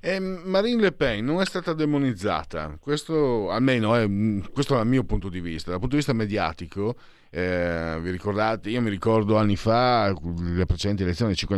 Eh, 0.00 0.18
Marine 0.20 0.80
Le 0.80 0.92
Pen 0.92 1.24
non 1.24 1.40
è 1.40 1.44
stata 1.44 1.72
demonizzata, 1.72 2.76
questo 2.80 3.50
almeno 3.50 3.94
è, 3.94 4.08
questo 4.52 4.74
è 4.74 4.76
dal 4.78 4.86
mio 4.86 5.04
punto 5.04 5.28
di 5.28 5.40
vista, 5.40 5.70
dal 5.70 5.78
punto 5.78 5.94
di 5.94 6.00
vista 6.00 6.12
mediatico. 6.12 6.96
Eh, 7.30 7.98
vi 8.00 8.12
ricordate? 8.12 8.70
Io 8.70 8.80
mi 8.80 8.90
ricordo 8.90 9.36
anni 9.36 9.56
fa, 9.56 10.14
le 10.38 10.66
precedenti 10.66 11.02
elezioni 11.02 11.30
del 11.30 11.38
5 11.40 11.52